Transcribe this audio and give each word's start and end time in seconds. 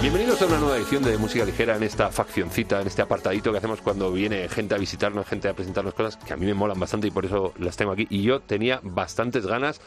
Bienvenidos 0.00 0.40
a 0.42 0.46
una 0.46 0.58
nueva 0.58 0.76
edición 0.76 1.02
de 1.02 1.18
Música 1.18 1.44
Ligera 1.44 1.76
en 1.76 1.82
esta 1.82 2.10
faccioncita, 2.10 2.80
en 2.80 2.86
este 2.86 3.02
apartadito 3.02 3.50
que 3.50 3.58
hacemos 3.58 3.80
cuando 3.80 4.12
viene 4.12 4.48
gente 4.48 4.74
a 4.74 4.78
visitarnos, 4.78 5.26
gente 5.26 5.48
a 5.48 5.54
presentarnos 5.54 5.92
cosas 5.94 6.16
que 6.16 6.32
a 6.32 6.36
mí 6.36 6.46
me 6.46 6.54
molan 6.54 6.78
bastante 6.78 7.08
y 7.08 7.10
por 7.10 7.24
eso 7.26 7.52
las 7.58 7.76
tengo 7.76 7.92
aquí. 7.92 8.06
Y 8.08 8.22
yo 8.22 8.40
tenía 8.40 8.80
bastantes 8.82 9.46
ganas 9.46 9.80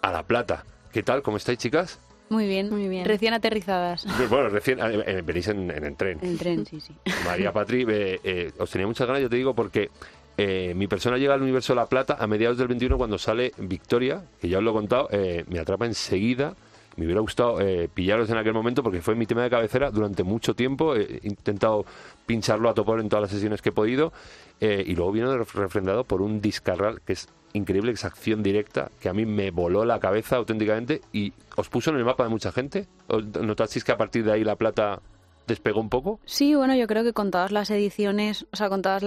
a 0.00 0.10
La 0.10 0.24
Plata. 0.24 0.64
¿Qué 0.92 1.02
tal? 1.02 1.22
¿Cómo 1.22 1.36
estáis, 1.36 1.58
chicas? 1.58 2.00
Muy 2.28 2.46
bien, 2.46 2.70
Muy 2.70 2.88
bien. 2.88 3.04
Recién 3.04 3.34
aterrizadas. 3.34 4.04
Bueno, 4.28 4.48
recién 4.48 4.80
eh, 4.80 5.04
eh, 5.06 5.22
venís 5.24 5.46
en, 5.48 5.70
en 5.70 5.84
el 5.84 5.96
tren. 5.96 6.18
En 6.22 6.30
el 6.30 6.38
tren, 6.38 6.66
sí, 6.66 6.80
sí. 6.80 6.94
María 7.24 7.52
Patri, 7.52 7.84
eh, 7.88 8.20
eh, 8.24 8.52
os 8.58 8.70
tenía 8.70 8.86
muchas 8.86 9.06
ganas, 9.06 9.22
yo 9.22 9.28
te 9.30 9.36
digo, 9.36 9.54
porque 9.54 9.90
eh, 10.38 10.72
mi 10.74 10.86
persona 10.88 11.18
llega 11.18 11.34
al 11.34 11.42
universo 11.42 11.74
La 11.74 11.86
Plata 11.86 12.16
a 12.18 12.26
mediados 12.26 12.58
del 12.58 12.68
21 12.68 12.96
cuando 12.98 13.16
sale 13.18 13.52
Victoria, 13.58 14.24
que 14.40 14.48
ya 14.48 14.58
os 14.58 14.64
lo 14.64 14.70
he 14.70 14.74
contado, 14.74 15.08
eh, 15.12 15.44
me 15.48 15.60
atrapa 15.60 15.86
enseguida. 15.86 16.54
Me 16.96 17.04
hubiera 17.06 17.20
gustado 17.20 17.60
eh, 17.60 17.88
pillaros 17.92 18.28
en 18.30 18.36
aquel 18.36 18.52
momento 18.52 18.82
porque 18.82 19.00
fue 19.00 19.14
mi 19.14 19.26
tema 19.26 19.42
de 19.42 19.50
cabecera 19.50 19.90
durante 19.90 20.22
mucho 20.22 20.54
tiempo. 20.54 20.94
He 20.94 21.20
intentado 21.22 21.84
pincharlo 22.26 22.68
a 22.68 22.74
topor 22.74 23.00
en 23.00 23.08
todas 23.08 23.22
las 23.22 23.30
sesiones 23.30 23.62
que 23.62 23.70
he 23.70 23.72
podido. 23.72 24.12
eh, 24.60 24.82
y 24.86 24.94
luego 24.94 25.10
vino 25.12 25.36
refrendado 25.38 26.04
por 26.04 26.22
un 26.22 26.40
discarral 26.40 27.00
que 27.04 27.14
es 27.14 27.28
increíble, 27.54 27.90
que 27.92 27.96
es 27.96 28.04
acción 28.04 28.42
directa, 28.42 28.90
que 29.00 29.08
a 29.08 29.12
mí 29.12 29.26
me 29.26 29.50
voló 29.50 29.84
la 29.84 29.98
cabeza 29.98 30.36
auténticamente 30.36 31.00
y 31.12 31.32
os 31.56 31.68
puso 31.68 31.90
en 31.90 31.96
el 31.96 32.04
mapa 32.04 32.24
de 32.24 32.30
mucha 32.30 32.52
gente. 32.52 32.86
¿Os 33.08 33.24
¿Notasteis 33.24 33.84
que 33.84 33.92
a 33.92 33.96
partir 33.96 34.24
de 34.24 34.32
ahí 34.32 34.44
La 34.44 34.56
Plata 34.56 35.00
despegó 35.46 35.80
un 35.80 35.88
poco? 35.88 36.20
Sí, 36.24 36.54
bueno, 36.54 36.74
yo 36.76 36.86
creo 36.86 37.02
que 37.02 37.12
con 37.12 37.30
todas 37.30 37.50
las 37.50 37.70
ediciones, 37.70 38.46
o 38.52 38.56
sea, 38.56 38.68
con 38.68 38.80
todos 38.82 39.02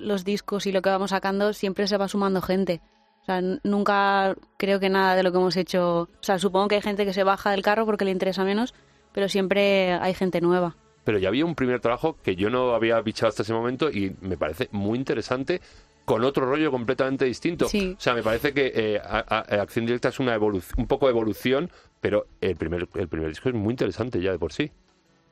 los 0.00 0.24
discos 0.24 0.66
y 0.66 0.72
lo 0.72 0.82
que 0.82 0.90
vamos 0.90 1.10
sacando, 1.10 1.52
siempre 1.52 1.86
se 1.88 1.96
va 1.96 2.06
sumando 2.08 2.42
gente. 2.42 2.80
O 3.28 3.30
sea, 3.30 3.42
nunca 3.62 4.34
creo 4.56 4.80
que 4.80 4.88
nada 4.88 5.14
de 5.14 5.22
lo 5.22 5.30
que 5.30 5.36
hemos 5.36 5.54
hecho... 5.58 6.02
O 6.04 6.08
sea, 6.22 6.38
supongo 6.38 6.68
que 6.68 6.76
hay 6.76 6.80
gente 6.80 7.04
que 7.04 7.12
se 7.12 7.24
baja 7.24 7.50
del 7.50 7.60
carro 7.60 7.84
porque 7.84 8.06
le 8.06 8.10
interesa 8.10 8.42
menos, 8.42 8.72
pero 9.12 9.28
siempre 9.28 9.92
hay 9.92 10.14
gente 10.14 10.40
nueva. 10.40 10.76
pero 11.04 11.18
ya 11.18 11.28
había 11.28 11.44
un 11.44 11.54
primer 11.54 11.80
trabajo 11.80 12.16
que 12.22 12.36
yo 12.36 12.48
no 12.48 12.74
había 12.74 12.98
bichado 13.02 13.28
hasta 13.28 13.42
ese 13.42 13.52
momento 13.52 13.90
y 13.90 14.16
me 14.22 14.38
parece 14.38 14.68
muy 14.72 14.96
interesante 14.98 15.60
con 16.06 16.24
otro 16.24 16.46
rollo 16.46 16.70
completamente 16.70 17.26
distinto. 17.26 17.68
Sí. 17.68 17.94
O 17.98 18.00
sea, 18.00 18.14
me 18.14 18.22
parece 18.22 18.54
que 18.54 18.72
eh, 18.74 18.98
a- 19.04 19.24
a- 19.28 19.60
Acción 19.60 19.84
Directa 19.84 20.08
es 20.08 20.18
una 20.20 20.34
evolución, 20.34 20.74
un 20.80 20.86
poco 20.86 21.04
de 21.04 21.10
evolución, 21.12 21.70
pero 22.00 22.26
el 22.40 22.56
primer, 22.56 22.88
el 22.94 23.08
primer 23.08 23.28
disco 23.28 23.50
es 23.50 23.54
muy 23.54 23.72
interesante 23.72 24.22
ya 24.22 24.32
de 24.32 24.38
por 24.38 24.54
sí. 24.54 24.70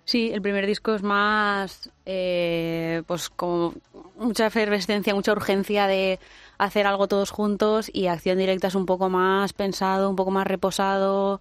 Sí, 0.05 0.31
el 0.33 0.41
primer 0.43 0.67
disco 0.67 0.95
es 0.95 1.03
más, 1.03 1.91
eh, 2.05 3.03
pues 3.07 3.29
como 3.31 3.73
mucha 4.17 4.47
efervescencia, 4.47 5.14
mucha 5.14 5.33
urgencia 5.33 5.86
de 5.86 6.19
hacer 6.59 6.87
algo 6.87 7.09
todos 7.09 7.31
juntos 7.31 7.91
y 7.93 8.06
Acción 8.06 8.38
Directa 8.38 8.69
es 8.69 8.75
un 8.75 8.87
poco 8.87 9.09
más 9.09 9.53
pensado, 9.53 10.10
un 10.10 10.16
poco 10.16 10.31
más 10.31 10.47
reposado, 10.47 11.41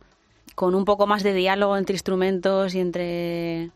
con 0.56 0.76
un 0.76 0.86
poco 0.86 1.08
más 1.08 1.24
de 1.24 1.34
diálogo 1.34 1.78
entre 1.78 1.96
instrumentos 1.96 2.76
y 2.76 2.80
entre, 2.80 3.72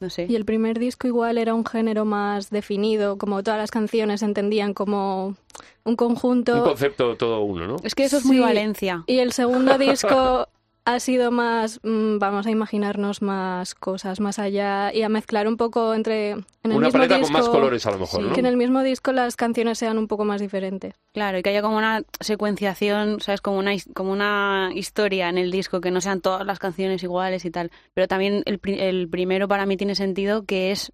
no 0.00 0.10
sé. 0.10 0.26
Y 0.28 0.36
el 0.36 0.44
primer 0.44 0.78
disco 0.78 1.06
igual 1.06 1.38
era 1.38 1.54
un 1.54 1.64
género 1.64 2.04
más 2.04 2.50
definido, 2.50 3.18
como 3.18 3.42
todas 3.42 3.58
las 3.58 3.70
canciones 3.70 4.20
se 4.20 4.26
entendían 4.26 4.74
como 4.74 5.36
un 5.84 5.96
conjunto. 5.96 6.56
Un 6.56 6.62
concepto 6.62 7.16
todo 7.16 7.40
uno, 7.42 7.66
¿no? 7.66 7.76
Es 7.82 7.94
que 7.94 8.04
eso 8.04 8.18
es 8.18 8.24
muy 8.24 8.36
Sí. 8.36 8.42
Valencia. 8.42 9.04
Y 9.06 9.18
el 9.18 9.32
segundo 9.32 9.78
disco 9.78 10.48
ha 10.86 11.00
sido 11.00 11.30
más, 11.30 11.80
mm, 11.82 12.18
vamos 12.18 12.46
a 12.46 12.50
imaginarnos 12.50 13.22
más 13.22 13.74
cosas 13.74 14.20
más 14.20 14.38
allá 14.38 14.92
y 14.92 15.02
a 15.02 15.08
mezclar 15.08 15.48
un 15.48 15.56
poco 15.56 15.94
entre... 15.94 16.32
En 16.32 16.70
el 16.70 16.76
Una 16.76 16.86
mismo 16.86 16.92
paleta 16.92 17.18
disco, 17.18 17.32
con 17.32 17.40
más 17.40 17.48
colores 17.48 17.86
a 17.86 17.90
lo 17.90 17.98
mejor, 17.98 18.20
sí, 18.20 18.28
¿no? 18.28 18.34
Que 18.34 18.40
en 18.40 18.46
el 18.46 18.56
mismo 18.56 18.82
disco 18.82 19.12
las 19.12 19.36
canciones 19.36 19.78
sean 19.78 19.98
un 19.98 20.08
poco 20.08 20.24
más 20.24 20.40
diferentes. 20.40 20.94
Claro, 21.12 21.38
y 21.38 21.42
que 21.42 21.50
haya 21.50 21.62
como 21.62 21.76
una 21.76 22.02
secuenciación, 22.20 23.20
¿sabes? 23.20 23.40
Como 23.40 23.58
una, 23.58 23.72
como 23.94 24.12
una 24.12 24.70
historia 24.74 25.28
en 25.28 25.38
el 25.38 25.50
disco, 25.50 25.80
que 25.80 25.90
no 25.90 26.00
sean 26.00 26.20
todas 26.20 26.46
las 26.46 26.58
canciones 26.58 27.02
iguales 27.02 27.44
y 27.44 27.50
tal. 27.50 27.70
Pero 27.94 28.06
también 28.06 28.42
el, 28.44 28.60
el 28.64 29.08
primero 29.08 29.48
para 29.48 29.66
mí 29.66 29.76
tiene 29.76 29.94
sentido 29.94 30.44
que 30.44 30.70
es 30.70 30.92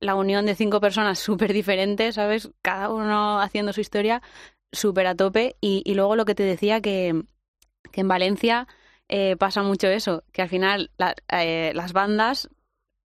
la 0.00 0.14
unión 0.14 0.44
de 0.46 0.54
cinco 0.54 0.80
personas 0.80 1.18
súper 1.18 1.52
diferentes, 1.52 2.16
¿sabes? 2.16 2.50
Cada 2.60 2.90
uno 2.90 3.40
haciendo 3.40 3.72
su 3.72 3.80
historia 3.80 4.20
súper 4.70 5.06
a 5.06 5.14
tope. 5.14 5.56
Y, 5.62 5.82
y 5.86 5.94
luego 5.94 6.14
lo 6.14 6.26
que 6.26 6.34
te 6.34 6.42
decía 6.42 6.82
que, 6.82 7.22
que 7.90 8.02
en 8.02 8.08
Valencia 8.08 8.68
eh, 9.12 9.36
pasa 9.36 9.62
mucho 9.62 9.88
eso, 9.88 10.22
que 10.32 10.40
al 10.42 10.48
final 10.48 10.90
la- 10.96 11.14
eh, 11.32 11.72
las 11.74 11.92
bandas, 11.92 12.48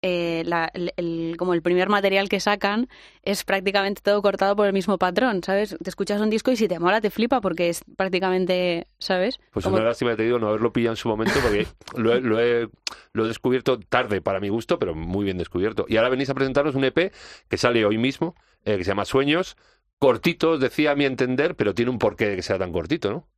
eh, 0.02 0.44
la- 0.46 0.70
el- 0.72 0.92
el- 0.96 1.36
como 1.36 1.52
el 1.52 1.62
primer 1.62 1.88
material 1.88 2.28
que 2.28 2.38
sacan 2.38 2.88
es 3.22 3.42
prácticamente 3.44 4.02
todo 4.04 4.22
cortado 4.22 4.54
por 4.54 4.66
el 4.68 4.72
mismo 4.72 4.98
patrón, 4.98 5.42
¿sabes? 5.42 5.76
Te 5.82 5.90
escuchas 5.90 6.20
un 6.20 6.30
disco 6.30 6.52
y 6.52 6.56
si 6.56 6.68
te 6.68 6.78
mola 6.78 7.00
te 7.00 7.10
flipa 7.10 7.40
porque 7.40 7.70
es 7.70 7.82
prácticamente, 7.96 8.86
¿sabes? 8.98 9.40
Pues 9.50 9.64
Como- 9.64 9.76
una 9.78 9.86
lástima, 9.86 10.14
te 10.14 10.22
digo, 10.22 10.38
no 10.38 10.48
haberlo 10.48 10.72
pillado 10.72 10.92
en 10.92 10.96
su 10.96 11.08
momento 11.08 11.34
porque 11.42 11.66
lo 11.96 12.12
he, 12.14 12.20
lo, 12.20 12.38
he, 12.40 12.68
lo 13.12 13.24
he 13.24 13.28
descubierto 13.28 13.80
tarde 13.80 14.20
para 14.20 14.38
mi 14.38 14.48
gusto, 14.48 14.78
pero 14.78 14.94
muy 14.94 15.24
bien 15.24 15.38
descubierto. 15.38 15.86
Y 15.88 15.96
ahora 15.96 16.10
venís 16.10 16.30
a 16.30 16.34
presentarnos 16.34 16.74
un 16.76 16.84
EP 16.84 17.10
que 17.48 17.56
sale 17.58 17.84
hoy 17.84 17.98
mismo, 17.98 18.36
eh, 18.64 18.76
que 18.76 18.84
se 18.84 18.88
llama 18.90 19.04
Sueños. 19.06 19.56
Cortito, 19.98 20.58
decía 20.58 20.92
a 20.92 20.94
mi 20.94 21.04
entender, 21.06 21.56
pero 21.56 21.74
tiene 21.74 21.90
un 21.90 21.98
porqué 21.98 22.28
de 22.28 22.36
que 22.36 22.42
sea 22.42 22.58
tan 22.58 22.70
cortito, 22.70 23.10
¿no? 23.10 23.28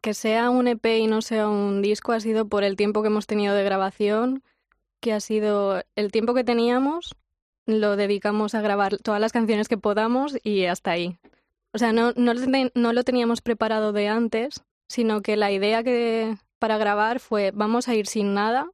Que 0.00 0.14
sea 0.14 0.50
un 0.50 0.66
EP 0.68 0.84
y 0.98 1.06
no 1.06 1.22
sea 1.22 1.48
un 1.48 1.82
disco 1.82 2.12
ha 2.12 2.20
sido 2.20 2.48
por 2.48 2.64
el 2.64 2.76
tiempo 2.76 3.02
que 3.02 3.08
hemos 3.08 3.26
tenido 3.26 3.54
de 3.54 3.64
grabación, 3.64 4.42
que 5.00 5.12
ha 5.12 5.20
sido 5.20 5.82
el 5.96 6.12
tiempo 6.12 6.34
que 6.34 6.44
teníamos, 6.44 7.16
lo 7.66 7.96
dedicamos 7.96 8.54
a 8.54 8.60
grabar 8.60 8.98
todas 8.98 9.20
las 9.20 9.32
canciones 9.32 9.68
que 9.68 9.78
podamos 9.78 10.36
y 10.42 10.64
hasta 10.64 10.92
ahí. 10.92 11.18
O 11.72 11.78
sea, 11.78 11.92
no, 11.92 12.12
no, 12.16 12.34
lo, 12.92 13.04
teníamos 13.04 13.40
preparado 13.40 13.92
de 13.92 14.08
antes, 14.08 14.62
sino 14.88 15.22
que 15.22 15.36
la 15.36 15.52
idea 15.52 15.82
que 15.82 16.36
para 16.58 16.78
grabar 16.78 17.20
fue 17.20 17.52
vamos 17.54 17.88
a 17.88 17.94
ir 17.94 18.06
sin 18.06 18.34
nada, 18.34 18.70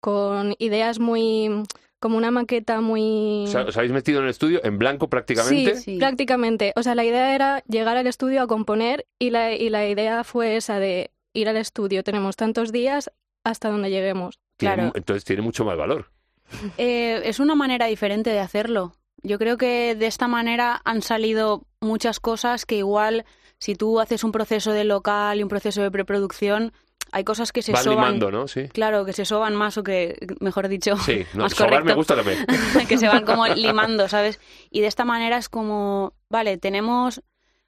con 0.00 0.54
ideas 0.58 0.98
muy 0.98 1.64
como 2.00 2.16
una 2.16 2.30
maqueta 2.30 2.80
muy 2.80 3.44
O 3.46 3.50
sea, 3.50 3.62
os 3.62 3.76
habéis 3.76 3.92
metido 3.92 4.18
en 4.18 4.24
el 4.24 4.30
estudio 4.30 4.60
en 4.64 4.78
blanco 4.78 5.08
prácticamente. 5.08 5.76
Sí, 5.76 5.82
Sí. 5.92 5.98
prácticamente. 5.98 6.72
O 6.76 6.82
sea, 6.82 6.94
la 6.94 7.04
idea 7.04 7.34
era 7.34 7.62
llegar 7.68 7.96
al 7.96 8.06
estudio 8.06 8.42
a 8.42 8.46
componer 8.46 9.06
y 9.18 9.30
la, 9.30 9.52
y 9.52 9.68
la 9.68 9.86
idea 9.88 10.24
fue 10.24 10.56
esa 10.56 10.78
de 10.80 11.10
ir 11.34 11.48
al 11.48 11.56
estudio. 11.56 12.02
Tenemos 12.02 12.34
tantos 12.36 12.72
días 12.72 13.12
hasta 13.44 13.68
donde 13.70 13.90
lleguemos. 13.90 14.38
Tiene 14.56 14.74
Claro. 14.74 14.92
entonces 14.94 15.24
tiene 15.24 15.42
mucho 15.42 15.64
más 15.64 15.76
valor. 15.76 16.10
Eh, 16.78 17.20
es 17.24 17.38
una 17.38 17.54
manera 17.54 17.86
diferente 17.86 18.30
de 18.30 18.40
hacerlo. 18.40 18.92
Yo 19.22 19.38
creo 19.38 19.56
que 19.56 19.94
de 19.94 20.06
esta 20.06 20.26
manera 20.28 20.80
han 20.84 21.02
salido 21.02 21.66
muchas 21.80 22.18
cosas 22.20 22.66
que 22.66 22.76
igual 22.76 23.24
si 23.58 23.74
tú 23.74 24.00
haces 24.00 24.24
un 24.24 24.32
proceso 24.32 24.72
de 24.72 24.84
local 24.84 25.38
y 25.38 25.42
un 25.42 25.48
proceso 25.50 25.82
de 25.82 25.90
preproducción, 25.90 26.72
hay 27.12 27.24
cosas 27.24 27.52
que 27.52 27.62
se 27.62 27.72
Van 27.72 27.82
soban. 27.84 27.98
limando, 27.98 28.30
¿no? 28.30 28.48
Sí. 28.48 28.68
Claro, 28.68 29.04
que 29.04 29.12
se 29.12 29.24
soban 29.24 29.54
más 29.56 29.76
o 29.78 29.82
que, 29.82 30.16
mejor 30.40 30.68
dicho, 30.68 30.96
Sí, 30.98 31.24
no, 31.34 31.42
más 31.44 31.52
sobar 31.54 31.70
me 31.84 31.94
correcto. 31.94 31.96
gusta 31.96 32.16
también. 32.16 32.46
que 32.88 32.96
se 32.98 33.08
van 33.08 33.24
como 33.24 33.46
limando, 33.48 34.08
¿sabes? 34.08 34.40
Y 34.70 34.80
de 34.80 34.86
esta 34.86 35.04
manera 35.04 35.36
es 35.38 35.48
como, 35.48 36.14
vale, 36.28 36.56
tenemos, 36.58 37.22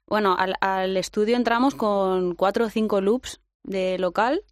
bueno, 0.07 0.35
al, 0.37 0.55
al 0.61 0.95
estudio 0.97 1.35
entramos 1.35 1.75
con 1.75 2.35
cuatro 2.35 2.65
o 2.65 2.69
cinco 2.69 3.01
loops 3.01 3.39
de 3.63 3.97
local, 3.99 4.43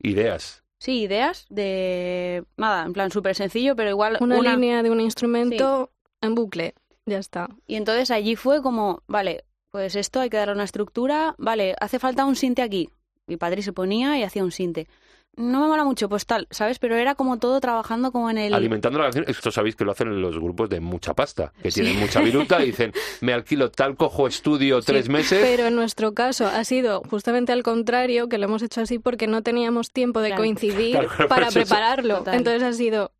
Ideas. 0.00 0.62
sí, 0.78 1.00
ideas 1.02 1.46
de, 1.48 2.44
nada, 2.56 2.84
en 2.84 2.92
plan 2.92 3.10
súper 3.10 3.34
sencillo, 3.34 3.74
pero 3.76 3.90
igual 3.90 4.16
Una, 4.20 4.38
una... 4.38 4.52
línea 4.54 4.82
de 4.82 4.90
un 4.90 5.00
instrumento 5.00 5.90
en 6.20 6.34
bucle. 6.34 6.74
Ya 7.06 7.18
está. 7.18 7.48
Y 7.66 7.76
entonces 7.76 8.10
allí 8.10 8.36
fue 8.36 8.62
como, 8.62 9.02
vale, 9.08 9.44
pues 9.70 9.96
esto 9.96 10.20
hay 10.20 10.30
que 10.30 10.36
darle 10.36 10.54
una 10.54 10.64
estructura, 10.64 11.34
vale, 11.38 11.74
hace 11.80 11.98
falta 11.98 12.24
un 12.26 12.36
sinte 12.36 12.62
aquí. 12.62 12.90
Mi 13.28 13.36
padre 13.36 13.62
se 13.62 13.72
ponía 13.72 14.18
y 14.18 14.22
hacía 14.24 14.42
un 14.42 14.50
sinte. 14.52 14.88
No 15.36 15.60
me 15.60 15.68
mola 15.68 15.84
mucho, 15.84 16.08
pues 16.08 16.26
tal, 16.26 16.48
¿sabes? 16.50 16.80
Pero 16.80 16.96
era 16.96 17.14
como 17.14 17.38
todo 17.38 17.60
trabajando 17.60 18.10
como 18.10 18.28
en 18.28 18.38
el... 18.38 18.54
Alimentando 18.54 18.98
la 18.98 19.04
canción. 19.04 19.24
Esto 19.28 19.52
sabéis 19.52 19.76
que 19.76 19.84
lo 19.84 19.92
hacen 19.92 20.08
en 20.08 20.20
los 20.20 20.36
grupos 20.36 20.68
de 20.68 20.80
mucha 20.80 21.14
pasta, 21.14 21.52
que 21.62 21.70
Sí. 21.70 21.82
tienen 21.82 22.00
mucha 22.00 22.20
viruta 22.20 22.60
y 22.60 22.66
dicen, 22.66 22.92
me 23.20 23.32
alquilo 23.32 23.70
tal 23.70 23.94
cojo 23.96 24.26
estudio 24.26 24.80
tres 24.80 25.08
meses. 25.08 25.38
Pero 25.40 25.66
en 25.68 25.76
nuestro 25.76 26.12
caso 26.12 26.46
ha 26.48 26.64
sido 26.64 27.02
justamente 27.08 27.52
al 27.52 27.62
contrario, 27.62 28.28
que 28.28 28.38
lo 28.38 28.46
hemos 28.46 28.62
hecho 28.62 28.80
así 28.80 28.98
porque 28.98 29.28
no 29.28 29.42
teníamos 29.42 29.92
tiempo 29.92 30.20
de 30.22 30.30
Claro. 30.30 30.40
coincidir 30.42 30.92
Claro, 30.92 31.08
claro, 31.08 31.28
para 31.28 31.50
prepararlo. 31.50 32.16
Total. 32.18 32.34
Entonces 32.34 32.62
ha 32.64 32.72
sido, 32.72 33.12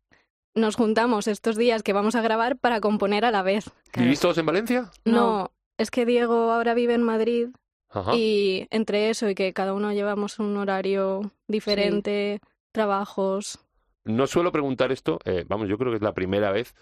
nos 0.55 0.75
juntamos 0.75 1.27
estos 1.27 1.55
días 1.55 1.83
que 1.83 1.93
vamos 1.93 2.15
a 2.15 2.21
grabar 2.21 2.57
para 2.57 2.81
componer 2.81 3.23
a 3.23 3.31
la 3.31 3.43
vez. 3.43 3.69
¿Vivís 3.95 4.19
todos 4.19 4.37
en 4.39 4.45
Valencia? 4.45 4.91
No, 5.05 5.51
es 5.77 5.89
que 5.89 6.05
Diego 6.05 6.51
ahora 6.51 6.73
vive 6.73 6.95
en 6.95 7.03
Madrid 7.03 7.47
Ajá. 7.91 8.15
y 8.15 8.67
entre 8.69 9.09
eso 9.09 9.29
y 9.29 9.35
que 9.35 9.51
cada 9.53 9.73
uno 9.73 9.91
llevamos 9.93 10.37
un 10.39 10.55
horario 10.57 11.31
diferente, 11.47 12.39
trabajos. 12.71 13.59
No 14.05 14.27
suelo 14.27 14.51
preguntar 14.51 14.91
esto, 14.91 15.19
eh, 15.25 15.45
vamos, 15.47 15.67
yo 15.69 15.77
creo 15.77 15.91
que 15.91 15.97
es 15.97 16.01
la 16.01 16.13
primera 16.13 16.51
vez, 16.51 16.73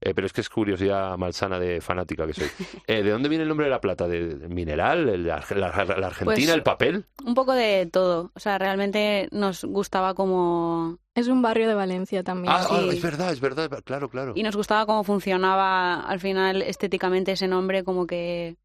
eh, 0.00 0.14
pero 0.14 0.26
es 0.26 0.32
que 0.32 0.40
es 0.40 0.48
curiosidad 0.48 1.18
malsana 1.18 1.58
de 1.58 1.80
fanática 1.80 2.26
que 2.26 2.32
soy. 2.34 2.46
Eh, 2.86 3.02
¿De 3.02 3.10
dónde 3.10 3.28
viene 3.28 3.42
el 3.42 3.48
nombre 3.48 3.66
de 3.66 3.70
la 3.70 3.80
plata? 3.80 4.06
¿De, 4.08 4.34
de 4.36 4.48
mineral? 4.48 5.08
¿El- 5.08 5.26
¿La, 5.26 5.44
la- 5.50 5.84
la 5.84 6.06
Argentina? 6.06 6.24
Pues- 6.24 6.48
¿El 6.48 6.62
papel? 6.62 7.04
Un 7.24 7.34
poco 7.34 7.52
de 7.52 7.86
todo. 7.92 8.30
O 8.34 8.40
sea, 8.40 8.58
realmente 8.58 9.28
nos 9.32 9.64
gustaba 9.64 10.14
como... 10.14 10.98
Es 11.14 11.28
un 11.28 11.42
barrio 11.42 11.68
de 11.68 11.74
Valencia 11.74 12.22
también. 12.22 12.52
Ah, 12.54 12.60
ah, 12.70 12.78
sí. 12.82 12.88
es 12.96 13.02
verdad, 13.02 13.32
es 13.32 13.40
verdad, 13.40 13.68
claro, 13.84 14.08
claro. 14.08 14.32
Y 14.36 14.42
nos 14.42 14.56
gustaba 14.56 14.86
cómo 14.86 15.04
funcionaba 15.04 16.00
al 16.00 16.20
final 16.20 16.62
estéticamente 16.62 17.32
ese 17.32 17.48
nombre, 17.48 17.84
como 17.84 18.06
que... 18.06 18.56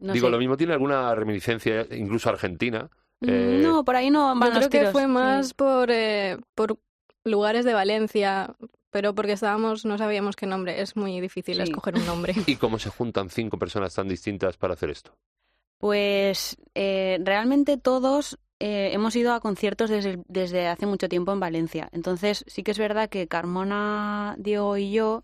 No 0.00 0.12
Digo, 0.12 0.26
sé. 0.26 0.30
lo 0.32 0.38
mismo 0.38 0.56
tiene 0.56 0.72
alguna 0.72 1.14
reminiscencia, 1.14 1.86
incluso 1.92 2.28
argentina. 2.30 2.88
eh, 3.20 3.60
No, 3.62 3.84
por 3.84 3.96
ahí 3.96 4.10
no 4.10 4.26
van 4.34 4.40
Yo 4.40 4.46
los 4.46 4.68
creo 4.68 4.70
que 4.70 4.78
tiros, 4.78 4.92
fue 4.92 5.02
sí. 5.02 5.08
más 5.08 5.54
por, 5.54 5.90
eh, 5.90 6.38
por 6.54 6.78
lugares 7.24 7.64
de 7.64 7.74
Valencia. 7.74 8.54
pero 8.92 9.14
porque 9.14 9.32
estábamos, 9.32 9.84
no 9.84 9.98
sabíamos 9.98 10.34
qué 10.34 10.46
nombre. 10.46 10.80
Es 10.80 10.96
muy 10.96 11.20
difícil 11.20 11.56
Sí. 11.58 11.62
escoger 11.62 11.94
un 11.94 12.06
nombre. 12.06 12.34
¿Y 12.48 12.56
cómo 12.56 12.76
se 12.80 12.90
juntan 12.90 13.30
cinco 13.30 13.56
personas 13.56 13.94
tan 13.94 14.08
distintas 14.08 14.56
para 14.56 14.74
hacer 14.74 14.90
esto? 14.90 15.14
Pues 15.78 16.56
eh, 16.74 17.18
realmente 17.22 17.76
todos 17.78 18.38
eh, 18.58 18.90
hemos 18.92 19.14
ido 19.16 19.32
a 19.32 19.40
conciertos 19.40 19.88
desde, 19.90 20.18
desde 20.28 20.66
hace 20.66 20.86
mucho 20.86 21.08
tiempo 21.08 21.32
en 21.32 21.40
Valencia. 21.40 21.88
Entonces 21.92 22.44
sí 22.48 22.62
que 22.62 22.72
es 22.72 22.78
verdad 22.78 23.08
que 23.08 23.28
Carmona, 23.28 24.34
Diego 24.38 24.76
y 24.76 24.90
yo 24.92 25.22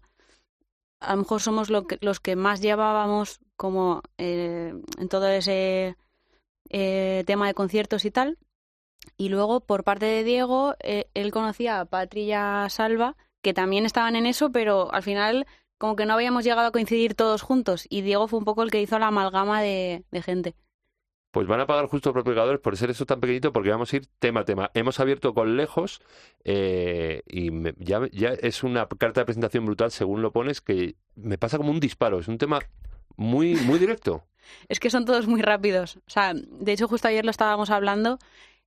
a 1.01 1.13
lo 1.15 1.23
mejor 1.23 1.43
somos 1.43 1.69
lo 1.69 1.87
que- 1.87 1.99
los 2.01 2.21
que 2.21 2.37
más 2.37 2.63
llevábamos 2.63 3.41
como 3.57 4.03
eh, 4.19 4.75
en 4.99 5.09
todo 5.09 5.29
ese 5.29 5.97
eh, 6.71 7.25
tema 7.27 7.47
de 7.47 7.55
conciertos 7.55 8.05
y 8.05 8.11
tal. 8.11 8.39
Y 9.17 9.29
luego 9.29 9.61
por 9.61 9.85
parte 9.85 10.07
de 10.07 10.25
Diego, 10.25 10.75
eh, 10.81 11.07
él 11.15 11.31
conocía 11.31 11.81
a 11.81 11.85
Patri 11.85 12.23
y 12.23 12.33
a 12.33 12.67
Salva, 12.69 13.17
que 13.43 13.55
también 13.55 13.87
estaban 13.87 14.17
en 14.17 14.27
eso, 14.27 14.51
pero 14.51 14.93
al 14.93 15.03
final 15.03 15.47
como 15.79 15.97
que 15.97 16.07
no 16.07 16.15
habíamos 16.15 16.45
llegado 16.45 16.67
a 16.69 16.73
coincidir 16.73 17.15
todos 17.15 17.43
juntos. 17.43 17.87
Y 17.89 18.01
Diego 18.03 18.29
fue 18.29 18.39
un 18.39 18.45
poco 18.45 18.63
el 18.63 18.71
que 18.71 18.81
hizo 18.81 18.99
la 18.99 19.09
amalgama 19.09 19.61
de, 19.61 20.05
gente. 20.23 20.55
Pues 21.31 21.47
van 21.47 21.61
a 21.61 21.67
pagar 21.67 21.87
justo 21.87 22.09
los 22.09 22.15
propagadores 22.15 22.61
por 22.61 22.77
ser 22.79 22.89
esto 22.91 23.05
tan 23.05 23.21
pequeñito 23.21 23.53
porque 23.53 23.69
vamos 23.69 23.93
a 23.93 23.97
ir 23.97 24.07
tema 24.19 24.41
a 24.41 24.45
tema. 24.45 24.71
Hemos 24.73 25.01
abierto 25.01 25.35
con 25.35 25.57
lejos 25.57 26.01
eh, 26.45 27.23
y 27.27 27.51
me- 27.51 27.75
ya, 27.77 28.01
ya 28.11 28.31
es 28.31 28.63
una 28.63 28.89
carta 28.89 29.21
de 29.21 29.27
presentación 29.27 29.67
brutal 29.67 29.91
según 29.91 30.23
lo 30.23 30.33
pones 30.33 30.63
que 30.63 30.97
me 31.15 31.37
pasa 31.37 31.59
como 31.59 31.71
un 31.71 31.81
disparo. 31.81 32.19
Es 32.21 32.29
un 32.29 32.39
tema 32.39 32.61
muy, 33.17 33.55
muy 33.55 33.79
directo. 33.79 34.25
Es 34.69 34.79
que 34.79 34.91
son 34.91 35.05
todos 35.05 35.27
muy 35.27 35.43
rápidos. 35.43 35.97
O 35.97 36.11
sea, 36.11 36.33
de 36.35 36.73
hecho, 36.73 36.87
justo 36.87 37.09
ayer 37.09 37.25
lo 37.25 37.33
estábamos 37.33 37.69
hablando. 37.71 38.19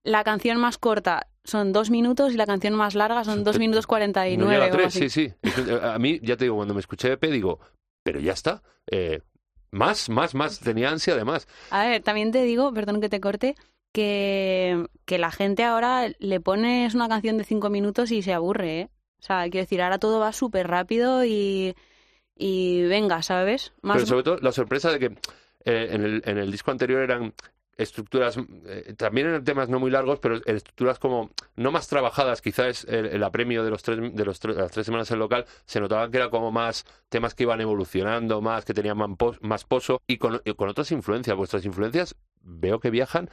La 0.03 0.25
canción 0.25 0.57
más 0.59 0.77
corta 0.77 1.27
son 1.45 1.71
dos 1.71 1.89
minutos 1.89 2.33
y 2.33 2.37
la 2.37 2.45
canción 2.45 2.73
más 2.73 2.95
larga 2.95 3.23
son 3.23 3.45
dos 3.45 3.57
minutos 3.59 3.87
cuarenta 3.87 4.27
y 4.27 4.35
nueve. 4.35 4.89
sí, 4.89 5.09
sí. 5.09 5.31
Un- 5.41 5.79
A 5.83 5.97
mí, 5.97 6.19
ya 6.21 6.35
te 6.35 6.43
digo, 6.45 6.57
cuando 6.57 6.73
me 6.73 6.81
escuché 6.81 7.13
EP 7.13 7.31
digo, 7.31 7.59
pero 8.03 8.19
ya 8.19 8.33
está. 8.33 8.61
eh, 8.91 9.21
más, 9.71 10.09
más, 10.09 10.35
más. 10.35 10.59
Tenía 10.59 10.89
ansia 10.89 11.13
además. 11.13 11.47
A 11.71 11.85
ver, 11.87 12.01
también 12.03 12.31
te 12.31 12.43
digo, 12.43 12.73
perdón 12.73 12.99
que 13.01 13.07
te 13.09 13.21
corte, 13.21 13.55
que, 13.93 14.85
que 15.05 15.17
la 15.17 15.31
gente 15.31 15.63
ahora 15.63 16.09
le 16.19 16.39
pones 16.39 16.93
una 16.95 17.07
canción 17.07 17.37
de 17.37 17.43
cinco 17.43 17.69
minutos 17.69 18.11
y 18.11 18.21
se 18.21 18.33
aburre, 18.33 18.79
¿eh? 18.81 18.89
O 19.19 19.23
sea, 19.23 19.43
quiero 19.43 19.63
decir, 19.63 19.81
ahora 19.81 19.99
todo 19.99 20.19
va 20.19 20.31
súper 20.33 20.67
rápido 20.67 21.23
y, 21.25 21.75
y 22.39 22.83
venga, 22.87 23.21
¿sabes? 23.21 23.73
Más, 23.83 23.97
Pero 23.97 24.07
sobre 24.07 24.23
todo 24.23 24.37
la 24.37 24.51
sorpresa 24.51 24.91
de 24.91 24.99
que 24.99 25.05
eh, 25.65 25.89
en, 25.91 26.03
el, 26.03 26.21
en 26.25 26.37
el 26.39 26.49
disco 26.51 26.71
anterior 26.71 27.01
eran 27.01 27.33
estructuras, 27.77 28.37
eh, 28.65 28.93
también 28.97 29.27
eran 29.27 29.43
temas 29.43 29.69
no 29.69 29.79
muy 29.79 29.89
largos, 29.89 30.19
pero 30.19 30.35
estructuras 30.45 30.99
como 30.99 31.31
no 31.55 31.71
más 31.71 31.87
trabajadas, 31.87 32.41
quizás 32.41 32.83
el, 32.85 33.05
el 33.05 33.23
apremio 33.23 33.63
de 33.63 33.69
los 33.69 33.83
tres, 33.83 33.99
de 34.13 34.25
los 34.25 34.39
tres- 34.39 34.57
las 34.57 34.71
tres 34.71 34.85
semanas 34.85 35.09
en 35.11 35.19
local, 35.19 35.45
se 35.65 35.79
notaba 35.79 36.09
que 36.09 36.17
era 36.17 36.29
como 36.29 36.51
más 36.51 36.85
temas 37.07 37.35
que 37.35 37.43
iban 37.43 37.61
evolucionando, 37.61 38.41
más 38.41 38.65
que 38.65 38.73
tenían 38.73 38.97
más 38.97 39.63
pozo 39.63 40.01
y 40.07 40.17
con, 40.17 40.41
y 40.43 40.53
con 40.55 40.67
otras 40.69 40.91
influencias. 40.91 41.37
Vuestras 41.37 41.63
influencias 41.65 42.15
veo 42.41 42.79
que 42.79 42.89
viajan. 42.89 43.29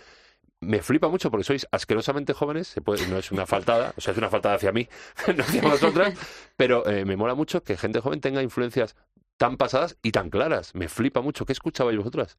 Me 0.67 0.83
flipa 0.83 1.09
mucho 1.09 1.31
porque 1.31 1.45
sois 1.45 1.67
asquerosamente 1.71 2.33
jóvenes, 2.33 2.69
se 2.69 2.81
puede- 2.81 3.07
no 3.09 3.17
es 3.19 3.31
una 3.33 3.47
faltada, 3.47 3.95
o 3.97 4.01
sea, 4.01 4.13
es 4.13 4.19
una 4.19 4.29
faltada 4.29 4.57
hacia 4.57 4.73
mí, 4.73 4.89
no 5.37 5.43
hacia 5.43 5.63
vosotras, 5.63 6.15
pero 6.57 6.87
eh, 6.89 7.05
me 7.05 7.17
mola 7.17 7.35
mucho 7.35 7.63
que 7.63 7.77
gente 7.77 8.01
joven 8.01 8.21
tenga 8.21 8.43
influencias 8.43 8.97
tan 9.39 9.57
pasadas 9.57 9.97
y 10.03 10.13
tan 10.13 10.31
claras. 10.31 10.75
Me 10.75 10.89
flipa 10.89 11.21
mucho. 11.21 11.45
¿Qué 11.47 11.53
escuchabais 11.53 11.97
vosotras? 11.97 12.39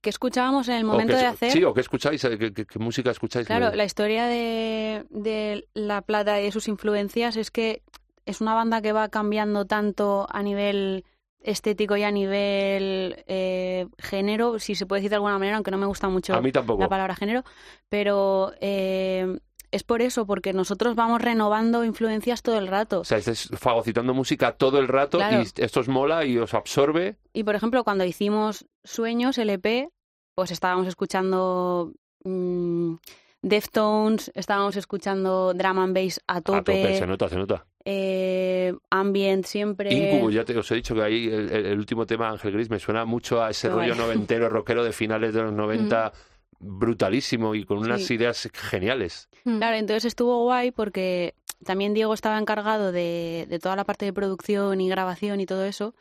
que 0.00 0.10
escuchábamos 0.10 0.68
en 0.68 0.74
el 0.76 0.84
momento 0.84 1.14
qué- 1.14 1.18
de 1.18 1.26
hacer. 1.26 1.50
Sí, 1.50 1.64
o 1.64 1.74
qué 1.74 1.80
escucháis, 1.80 2.22
eh, 2.22 2.38
qué, 2.38 2.52
qué- 2.52 2.66
qué 2.66 2.78
música 2.78 3.10
escucháis. 3.10 3.48
Claro, 3.48 3.74
la 3.74 3.84
historia 3.84 4.26
de, 4.26 5.04
de 5.10 5.66
La 5.74 6.02
Plata 6.02 6.40
y 6.40 6.44
de 6.44 6.52
sus 6.52 6.68
influencias 6.68 7.36
es 7.36 7.50
que 7.50 7.82
es 8.24 8.40
una 8.40 8.54
banda 8.54 8.80
que 8.80 8.92
va 8.92 9.08
cambiando 9.08 9.64
tanto 9.66 10.28
a 10.30 10.40
nivel 10.44 11.04
estético 11.40 11.96
y 11.96 12.02
a 12.02 12.10
nivel 12.10 13.24
eh, 13.26 13.86
género, 13.98 14.58
si 14.58 14.74
se 14.74 14.86
puede 14.86 15.00
decir 15.00 15.10
de 15.10 15.16
alguna 15.16 15.38
manera, 15.38 15.56
aunque 15.56 15.70
no 15.70 15.78
me 15.78 15.86
gusta 15.86 16.08
mucho 16.08 16.34
A 16.34 16.40
mí 16.40 16.50
la 16.52 16.88
palabra 16.88 17.14
género, 17.14 17.44
pero 17.88 18.52
eh, 18.60 19.38
es 19.70 19.82
por 19.82 20.02
eso, 20.02 20.26
porque 20.26 20.52
nosotros 20.52 20.94
vamos 20.94 21.20
renovando 21.20 21.84
influencias 21.84 22.42
todo 22.42 22.58
el 22.58 22.68
rato. 22.68 23.00
O 23.00 23.04
sea, 23.04 23.18
estáis 23.18 23.50
fagocitando 23.58 24.14
música 24.14 24.52
todo 24.52 24.78
el 24.78 24.88
rato 24.88 25.18
Claro. 25.18 25.42
y 25.42 25.62
esto 25.62 25.80
os 25.80 25.88
mola 25.88 26.24
y 26.24 26.38
os 26.38 26.54
absorbe. 26.54 27.16
Y 27.32 27.44
por 27.44 27.54
ejemplo, 27.54 27.84
cuando 27.84 28.04
hicimos 28.04 28.66
Sueños, 28.84 29.38
LP, 29.38 29.90
pues 30.34 30.50
estábamos 30.50 30.86
escuchando 30.86 31.92
mm, 32.24 32.94
Deftones, 33.42 34.32
estábamos 34.34 34.76
escuchando 34.76 35.54
drum 35.54 35.78
and 35.78 35.94
bass 35.94 36.20
a 36.26 36.36
A 36.36 36.40
tope, 36.40 36.58
tope, 36.58 36.98
se 36.98 37.06
nota, 37.06 37.28
se 37.28 37.36
nota. 37.36 37.66
Eh, 37.90 38.74
ambient 38.90 39.46
siempre. 39.46 39.90
Incubo, 39.94 40.30
ya 40.30 40.44
te, 40.44 40.54
os 40.58 40.70
he 40.70 40.74
dicho 40.74 40.94
que 40.94 41.02
ahí 41.02 41.26
el, 41.26 41.78
último 41.78 42.04
tema, 42.04 42.28
Ángel 42.28 42.52
Gris, 42.52 42.68
me 42.68 42.78
suena 42.78 43.06
mucho 43.06 43.42
a 43.42 43.48
ese 43.48 43.70
rollo 43.70 43.94
noventero, 43.94 44.50
rockero 44.50 44.84
de 44.84 44.92
finales 44.92 45.32
de 45.32 45.40
los 45.42 45.52
90, 45.54 46.12
brutalísimo 46.60 47.54
y 47.54 47.64
con 47.64 47.78
unas 47.78 48.02
Sí. 48.04 48.14
ideas 48.14 48.46
geniales. 48.52 49.28
Claro, 49.44 49.76
entonces 49.76 50.04
estuvo 50.04 50.42
guay 50.44 50.70
porque 50.70 51.34
también 51.64 51.94
Diego 51.94 52.12
estaba 52.12 52.38
encargado 52.38 52.92
de, 52.92 53.46
de 53.48 53.58
toda 53.58 53.74
la 53.74 53.84
parte 53.84 54.04
de 54.04 54.12
producción 54.12 54.80
y 54.82 54.88
grabación 54.90 55.40
y 55.40 55.46
todo 55.46 55.64
eso. 55.64 55.94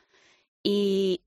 Y, 0.63 1.22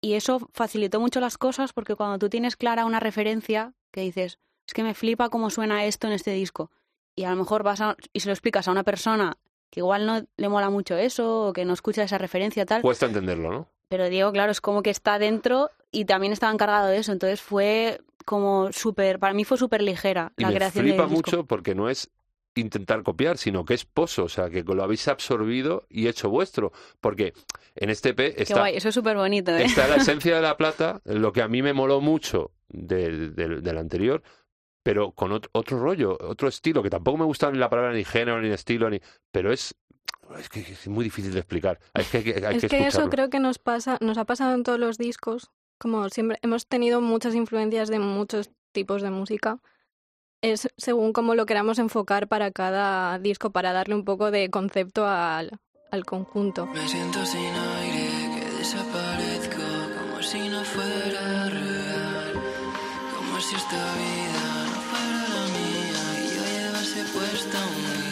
y 0.00 0.14
eso 0.14 0.48
facilitó 0.52 0.98
mucho 0.98 1.20
las 1.20 1.38
cosas 1.38 1.72
porque 1.72 1.94
cuando 1.94 2.18
tú 2.18 2.28
tienes 2.28 2.56
clara 2.56 2.84
una 2.84 2.98
referencia 2.98 3.74
que 3.92 4.00
dices, 4.00 4.40
es 4.66 4.74
que 4.74 4.82
me 4.82 4.94
flipa 4.94 5.28
cómo 5.28 5.50
suena 5.50 5.84
esto 5.84 6.08
en 6.08 6.14
este 6.14 6.32
disco. 6.32 6.72
Y 7.14 7.24
a 7.24 7.30
lo 7.30 7.36
mejor 7.36 7.62
vas 7.62 7.80
a- 7.80 7.96
y 8.12 8.18
se 8.20 8.28
lo 8.28 8.32
explicas 8.32 8.66
a 8.66 8.72
una 8.72 8.82
persona 8.82 9.36
que 9.70 9.80
igual 9.80 10.06
no 10.06 10.24
le 10.36 10.48
mola 10.48 10.70
mucho 10.70 10.96
eso 10.96 11.48
o 11.48 11.52
que 11.52 11.64
no 11.64 11.72
escucha 11.74 12.02
esa 12.02 12.18
referencia 12.18 12.64
tal. 12.66 12.82
Cuesta 12.82 13.06
entenderlo, 13.06 13.50
¿no? 13.52 13.68
Pero 13.88 14.08
Diego, 14.08 14.32
claro, 14.32 14.50
es 14.52 14.60
como 14.60 14.82
que 14.82 14.90
está 14.90 15.18
dentro 15.18 15.70
y 15.90 16.04
también 16.04 16.32
estaba 16.32 16.52
encargado 16.52 16.88
de 16.88 16.98
eso. 16.98 17.12
Entonces 17.12 17.40
fue 17.40 18.00
como 18.24 18.72
súper, 18.72 19.18
para 19.18 19.34
mí 19.34 19.44
fue 19.44 19.58
súper 19.58 19.82
ligera 19.82 20.32
Y 20.38 20.42
la 20.42 20.48
me 20.48 20.54
creación 20.54 20.84
flipa 20.86 21.02
del 21.02 21.10
disco. 21.10 21.30
mucho 21.30 21.46
porque 21.46 21.74
no 21.74 21.88
es 21.90 22.10
intentar 22.56 23.02
copiar, 23.02 23.36
sino 23.36 23.64
que 23.64 23.74
es 23.74 23.84
pozo, 23.84 24.24
o 24.24 24.28
sea, 24.28 24.48
que 24.48 24.62
lo 24.62 24.82
habéis 24.82 25.06
absorbido 25.08 25.84
y 25.90 26.06
hecho 26.08 26.30
vuestro. 26.30 26.72
Porque 27.00 27.32
en 27.74 27.90
este 27.90 28.10
EP 28.10 28.16
Qué 28.34 28.42
está, 28.44 28.60
guay, 28.60 28.76
eso 28.76 28.88
es 28.90 28.94
súper 28.94 29.16
bonito, 29.16 29.50
¿eh? 29.56 29.64
está 29.64 29.88
la 29.88 29.96
esencia 29.96 30.36
de 30.36 30.42
la 30.42 30.56
plata, 30.56 31.00
lo 31.04 31.32
que 31.32 31.42
a 31.42 31.48
mí 31.48 31.62
me 31.62 31.72
moló 31.72 32.00
mucho 32.00 32.52
del, 32.68 33.34
del- 33.34 33.62
del 33.62 33.78
anterior, 33.78 34.22
pero 34.84 35.10
con 35.10 35.32
ot- 35.32 35.48
otro 35.52 35.80
rollo, 35.80 36.16
otro 36.20 36.46
estilo, 36.46 36.82
que 36.82 36.90
tampoco 36.90 37.18
me 37.18 37.24
gusta 37.24 37.50
ni 37.50 37.58
la 37.58 37.68
palabra 37.68 37.92
ni 37.92 38.04
género, 38.04 38.40
ni 38.40 38.50
estilo, 38.50 38.88
ni 38.88 39.00
pero 39.32 39.50
es, 39.52 39.74
es 40.38 40.48
que 40.48 40.60
es 40.60 40.86
muy 40.86 41.02
difícil 41.02 41.32
de 41.32 41.40
explicar. 41.40 41.80
Es 41.94 42.08
que 42.10 42.18
hay 42.18 42.24
que, 42.24 42.46
hay 42.46 42.56
es 42.56 42.60
que 42.62 42.68
que 42.68 42.86
eso 42.86 43.08
creo 43.10 43.30
que 43.30 43.40
nos 43.40 43.58
pasa, 43.58 43.98
nos 44.00 44.16
ha 44.18 44.24
pasado 44.24 44.54
en 44.54 44.62
todos 44.62 44.78
los 44.78 44.96
discos. 44.98 45.50
Como 45.78 46.08
siempre, 46.10 46.38
hemos 46.42 46.66
tenido 46.68 47.00
muchas 47.00 47.34
influencias 47.34 47.88
de 47.88 47.98
muchos 47.98 48.50
tipos 48.72 49.02
de 49.02 49.10
música. 49.10 49.58
Es 50.42 50.68
según 50.76 51.12
cómo 51.14 51.34
lo 51.34 51.46
queramos 51.46 51.78
enfocar 51.78 52.28
para 52.28 52.50
cada 52.50 53.18
disco, 53.18 53.50
para 53.50 53.72
darle 53.72 53.94
un 53.94 54.04
poco 54.04 54.30
de 54.30 54.50
concepto 54.50 55.06
al, 55.06 55.58
al 55.90 56.04
conjunto. 56.04 56.66
Me 56.66 56.86
siento 56.86 57.24
sin 57.24 57.40
aire, 57.40 58.40
que 58.40 58.58
desaparezco 58.58 59.62
como 59.98 60.22
si 60.22 60.48
no 60.50 60.62
fuera 60.64 61.48
real. 61.48 62.32
Como 63.16 63.40
si 63.40 63.56
esta 63.56 63.94
vida 63.96 64.23
estão 67.34 68.03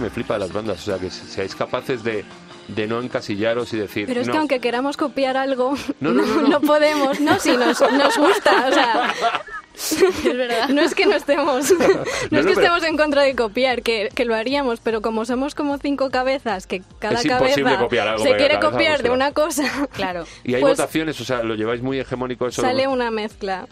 me 0.00 0.10
flipa 0.10 0.34
de 0.34 0.40
las 0.40 0.52
bandas, 0.52 0.80
o 0.80 0.82
sea, 0.84 0.98
que 0.98 1.10
seáis 1.10 1.54
capaces 1.54 2.02
de, 2.02 2.24
de 2.68 2.86
no 2.86 3.00
encasillaros 3.00 3.72
y 3.72 3.76
decir... 3.78 4.06
Pero 4.06 4.20
es 4.20 4.26
"No, 4.26 4.32
que 4.32 4.38
aunque 4.38 4.60
queramos 4.60 4.96
copiar 4.96 5.36
algo, 5.36 5.74
No, 6.00 6.10
no, 6.14 6.22
no, 6.22 6.34
no, 6.34 6.42
no. 6.42 6.48
no 6.48 6.60
podemos. 6.60 7.20
No, 7.20 7.38
si 7.38 7.56
nos, 7.56 7.80
nos 7.80 8.16
gusta. 8.16 8.66
O 8.68 8.72
sea, 8.72 9.14
Es 9.74 10.24
verdad. 10.24 10.68
no 10.68 10.82
es 10.82 10.94
que 10.94 11.06
no 11.06 11.14
estemos, 11.14 11.70
no, 11.70 11.78
No, 11.78 11.84
es 11.86 11.88
no, 11.88 12.02
que 12.30 12.42
pero- 12.42 12.50
estemos 12.50 12.82
en 12.84 12.96
contra 12.98 13.22
de 13.22 13.34
copiar, 13.34 13.80
que, 13.82 14.10
que 14.14 14.24
lo 14.26 14.34
haríamos, 14.34 14.78
pero 14.80 15.00
como 15.00 15.24
somos 15.24 15.54
como 15.54 15.78
cinco 15.78 16.10
cabezas, 16.10 16.66
que 16.66 16.82
cada 16.98 17.22
cabeza 17.22 17.78
copiar 17.78 18.08
algo, 18.08 18.22
se 18.22 18.36
quiere 18.36 18.58
cabeza 18.58 18.70
copiar 18.72 19.02
de 19.02 19.08
vuestra. 19.08 19.12
una 19.14 19.32
cosa, 19.32 19.88
Claro, 19.92 20.24
Y 20.44 20.54
hay 20.54 20.60
pues- 20.60 20.76
votaciones, 20.76 21.18
o 21.20 21.24
sea, 21.24 21.42
lo 21.42 21.54
lleváis 21.54 21.80
muy 21.80 21.98
hegemónico 21.98 22.46
eso. 22.46 22.60
sale 22.60 22.88
una 22.88 23.10
mezcla. 23.10 23.66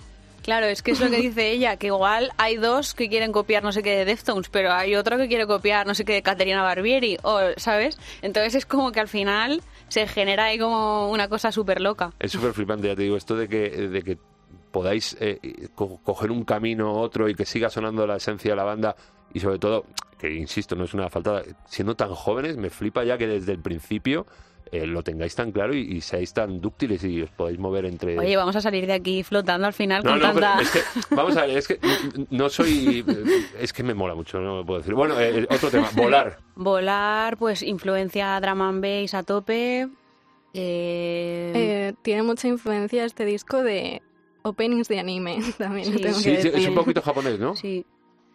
Claro, 0.49 0.65
es 0.67 0.81
que 0.83 0.93
es 0.93 1.01
lo 1.01 1.11
que 1.11 1.19
dice 1.19 1.51
ella, 1.53 1.77
que 1.77 1.89
igual 1.89 2.31
hay 2.39 2.57
dos 2.57 2.95
que 2.95 3.11
quieren 3.11 3.33
copiar 3.33 3.63
no 3.63 3.71
sé 3.71 3.83
qué 3.83 3.91
de 3.99 4.05
Deftones, 4.07 4.49
pero 4.49 4.73
hay 4.73 4.95
otro 4.95 5.19
que 5.19 5.29
quiere 5.29 5.47
copiar 5.47 5.87
no 5.87 5.95
sé 5.95 6.07
qué 6.07 6.15
de 6.15 6.23
Caterina 6.23 6.63
Barbieri, 6.63 7.19
o, 7.23 7.39
¿sabes? 7.59 7.99
Entonces 8.23 8.55
es 8.55 8.65
como 8.65 8.91
que 8.91 9.01
al 9.01 9.09
final 9.09 9.61
se 9.89 10.07
genera 10.07 10.45
ahí 10.47 10.59
como 10.59 11.11
una 11.11 11.29
cosa 11.29 11.53
súper 11.53 11.83
loca. 11.83 12.13
Es 12.19 12.33
súper 12.33 12.55
flipante, 12.55 12.89
ya 12.89 12.97
te 12.97 13.03
digo, 13.03 13.17
esto 13.19 13.37
de 13.37 13.47
que, 13.47 13.69
de 13.69 14.03
que 14.03 14.17
podáis 14.71 15.17
eh, 15.21 15.69
co- 15.75 16.01
coger 16.03 16.31
un 16.31 16.45
camino 16.45 16.95
u 16.95 16.99
otro 16.99 17.29
y 17.29 17.35
que 17.35 17.45
siga 17.45 17.69
sonando 17.69 18.07
la 18.07 18.17
esencia 18.17 18.53
de 18.53 18.57
la 18.57 18.65
banda 18.65 18.97
y 19.35 19.41
sobre 19.41 19.59
todo, 19.59 19.85
que 20.19 20.33
insisto, 20.35 20.75
no 20.77 20.85
es 20.85 20.95
una 20.95 21.11
faltada, 21.11 21.43
siendo 21.67 21.95
tan 21.95 22.15
jóvenes, 22.15 22.57
me 22.57 22.71
flipa 22.71 23.05
ya 23.05 23.19
que 23.19 23.27
desde 23.27 23.53
el 23.53 23.61
principio 23.61 24.27
eh, 24.73 24.87
lo 24.87 25.03
tengáis 25.03 25.35
tan 25.35 25.53
claro 25.53 25.75
y, 25.75 25.81
y 25.81 26.01
seáis 26.01 26.33
tan 26.33 26.61
dúctiles 26.61 27.03
y 27.05 27.23
os 27.23 27.31
podáis 27.31 27.59
mover 27.59 27.85
entre... 27.87 28.19
Oye, 28.19 28.37
vamos 28.37 28.57
a 28.57 28.61
salir 28.61 28.87
de 28.87 28.93
aquí 28.95 29.23
flotando 29.23 29.67
al 29.67 29.73
final 29.73 30.03
No, 30.05 30.11
con 30.11 30.19
no, 30.21 30.25
tanta... 30.33 30.61
es 30.61 30.71
que, 30.71 30.81
vamos 31.15 31.37
a 31.37 31.47
ver, 31.47 31.59
es 31.59 31.69
que 31.69 31.79
no 32.31 32.49
soy, 32.49 33.05
es 33.61 33.73
que 33.73 33.83
me 33.83 33.95
mola 33.95 34.15
mucho, 34.15 34.39
no 34.41 34.59
me 34.59 34.65
puedo 34.65 34.81
decir. 34.81 34.95
Bueno, 34.95 35.19
eh, 35.21 35.47
otro 35.51 35.71
tema, 35.71 35.89
volar. 35.97 36.39
Volar, 36.57 37.37
pues 37.37 37.63
influencia 37.63 38.39
drum 38.41 38.63
and 38.63 38.83
bass 38.83 39.15
a 39.15 39.23
tope. 39.23 39.89
Eh, 40.55 41.53
Eh, 41.55 41.95
tiene 42.03 42.23
mucha 42.23 42.49
influencia 42.49 43.05
este 43.05 43.25
disco 43.25 43.63
de 43.63 44.03
openings 44.43 44.89
de 44.89 44.99
anime, 44.99 45.39
también 45.59 45.93
lo 45.93 45.99
Sí. 45.99 46.03
tengo 46.03 46.19
Sí, 46.19 46.31
que 46.33 46.43
sí, 46.43 46.51
es 46.55 46.69
un 46.69 46.75
poquito 46.75 47.03
japonés, 47.03 47.39
¿no? 47.39 47.55
sí, 47.55 47.85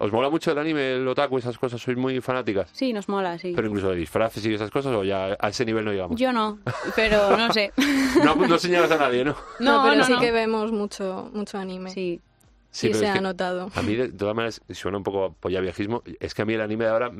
¿Os 0.03 0.11
mola 0.11 0.29
mucho 0.29 0.51
el 0.51 0.57
anime, 0.57 0.95
el 0.95 1.07
otaku, 1.07 1.37
esas 1.37 1.57
cosas? 1.57 1.81
¿Sois 1.81 1.97
muy 1.97 2.19
fanáticas? 2.19 2.69
sí, 2.73 2.91
nos 2.91 3.07
mola, 3.07 3.37
sí. 3.37 3.53
Pero 3.55 3.67
incluso 3.67 3.89
de 3.89 3.95
disfraces 3.95 4.45
y 4.45 4.53
esas 4.53 4.69
cosas, 4.69 4.93
o 4.93 5.03
ya 5.03 5.37
a 5.39 5.49
ese 5.49 5.63
nivel 5.65 5.85
no 5.85 5.91
llegamos. 5.91 6.19
Yo 6.19 6.33
no, 6.33 6.59
pero 6.95 7.37
no 7.37 7.51
sé. 7.53 7.71
No, 8.23 8.35
no 8.35 8.57
señalas 8.57 8.91
a 8.91 8.97
nadie, 8.97 9.23
¿no? 9.23 9.35
No, 9.59 9.77
No, 9.77 9.83
pero 9.83 9.95
no, 9.95 10.03
sí 10.03 10.11
no. 10.13 10.19
que 10.19 10.31
vemos 10.31 10.71
mucho, 10.71 11.29
mucho 11.33 11.57
anime. 11.57 11.89
Sí, 11.89 12.21
Sí, 12.69 12.87
pero 12.87 12.99
se 12.99 13.05
es 13.05 13.11
ha 13.11 13.21
notado. 13.21 13.69
A 13.75 13.81
mí, 13.83 13.95
de 13.95 14.11
todas 14.11 14.35
maneras, 14.35 14.61
suena 14.71 14.97
un 14.97 15.03
poco 15.03 15.35
polla 15.39 15.61
viejismo. 15.61 16.01
Es 16.19 16.33
que 16.33 16.41
a 16.41 16.45
mí 16.45 16.53
el 16.55 16.61
anime 16.61 16.85
de 16.85 16.89
ahora 16.91 17.11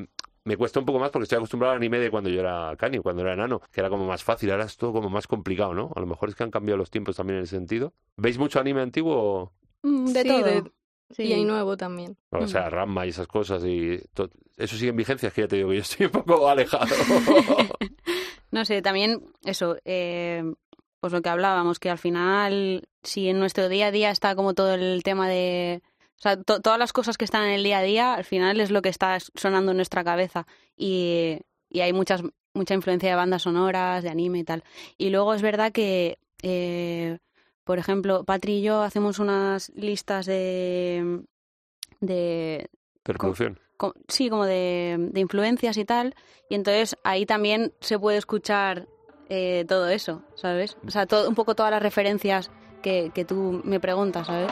me 0.46 0.58
cuesta 0.58 0.80
un 0.80 0.86
poco 0.86 0.98
más 1.00 1.12
porque 1.12 1.24
estoy 1.24 1.38
acostumbrado 1.38 1.72
al 1.74 1.78
anime 1.78 2.00
de 2.00 2.10
cuando 2.10 2.30
yo 2.30 2.40
era 2.40 2.76
cani, 2.76 2.98
cuando 3.00 3.22
era 3.22 3.34
enano, 3.34 3.62
que 3.72 3.80
era 3.80 3.90
como 3.90 4.06
más 4.08 4.24
fácil. 4.24 4.50
Ahora 4.52 4.66
es 4.66 4.76
todo 4.78 4.92
como 4.94 5.10
más 5.12 5.28
complicado, 5.28 5.74
¿no? 5.76 5.92
A 5.96 6.00
lo 6.00 6.06
mejor 6.08 6.30
es 6.30 6.36
que 6.36 6.44
han 6.44 6.52
cambiado 6.52 6.78
los 6.78 6.90
tiempos 6.90 7.16
también 7.16 7.38
en 7.38 7.44
ese 7.44 7.56
sentido. 7.56 7.94
¿Veis 8.18 8.38
mucho 8.40 8.60
anime 8.60 8.82
antiguo? 8.82 9.16
o- 9.16 9.52
Mm, 9.84 10.06
de 10.08 10.22
Sí, 10.24 10.28
todo. 10.28 10.44
de- 10.44 10.64
Sí. 11.12 11.24
Y 11.24 11.34
hay 11.34 11.44
nuevo 11.46 11.78
también. 11.78 12.18
O 12.32 12.42
Mm. 12.42 12.48
sea, 12.48 12.70
Ramma 12.70 13.06
y 13.06 13.10
esas 13.10 13.28
cosas 13.28 13.64
y 13.66 14.00
to- 14.14 14.30
eso 14.58 14.76
sigue 14.78 14.90
en 14.90 14.96
vigencia, 14.96 15.28
es 15.28 15.34
que 15.34 15.42
ya 15.42 15.48
te 15.48 15.58
digo 15.58 15.70
que 15.70 15.76
yo 15.76 15.82
estoy 15.82 16.06
un 16.08 16.12
poco 16.12 16.48
alejado. 16.50 16.86
No 18.52 18.66
sé, 18.66 18.82
también 18.84 19.22
eso, 19.46 19.78
eh, 19.84 20.44
pues 21.00 21.12
lo 21.12 21.22
que 21.24 21.30
hablábamos, 21.30 21.80
que 21.80 21.90
al 21.90 21.98
final, 21.98 22.88
si 23.02 23.28
en 23.28 23.40
nuestro 23.40 23.68
día 23.68 23.88
a 23.88 23.92
día 23.92 24.12
está 24.12 24.36
como 24.36 24.54
todo 24.54 24.76
el 24.76 25.02
tema 25.04 25.28
de... 25.28 25.82
O 26.20 26.22
sea, 26.24 26.40
to- 26.42 26.62
todas 26.62 26.78
las 26.78 26.94
cosas 26.94 27.18
que 27.18 27.26
están 27.26 27.46
en 27.46 27.54
el 27.56 27.64
día 27.64 27.80
a 27.80 27.84
día, 27.84 28.14
al 28.14 28.24
final 28.26 28.62
es 28.62 28.70
lo 28.70 28.82
que 28.84 28.90
está 28.90 29.18
sonando 29.34 29.72
en 29.72 29.78
nuestra 29.78 30.04
cabeza. 30.04 30.46
Y, 30.78 31.40
y 31.70 31.80
hay 31.82 31.94
muchas, 31.94 32.22
mucha 32.54 32.76
influencia 32.76 33.10
de 33.10 33.16
bandas 33.16 33.42
sonoras, 33.42 34.04
de 34.04 34.10
anime 34.10 34.40
y 34.40 34.44
tal. 34.44 34.64
Y 35.00 35.10
luego 35.10 35.34
es 35.34 35.42
verdad 35.42 35.72
que, 35.72 36.20
eh, 36.44 37.18
por 37.64 37.80
ejemplo, 37.80 38.24
Patri 38.24 38.58
y 38.60 38.62
yo 38.62 38.82
hacemos 38.82 39.20
unas 39.20 39.72
listas 39.76 40.26
de... 40.26 41.22
de 42.02 42.70
Percusión. 43.04 43.60
co- 43.78 43.94
sí, 44.08 44.30
como 44.30 44.46
de, 44.46 44.98
de 45.12 45.20
influencias 45.20 45.78
y 45.78 45.86
tal, 45.86 46.16
y 46.50 46.56
entonces 46.56 46.96
ahí 47.04 47.26
también 47.26 47.74
se 47.82 47.98
puede 48.00 48.18
escuchar 48.18 48.88
eh, 49.30 49.66
todo 49.68 49.88
eso, 49.90 50.22
¿sabes? 50.36 50.78
O 50.88 50.92
sea, 50.92 51.06
todo, 51.06 51.28
un 51.30 51.36
poco 51.36 51.56
todas 51.56 51.72
las 51.72 51.82
referencias 51.82 52.52
que, 52.82 53.12
que 53.14 53.26
tú 53.26 53.62
me 53.64 53.80
preguntas, 53.80 54.28
¿sabes? 54.28 54.52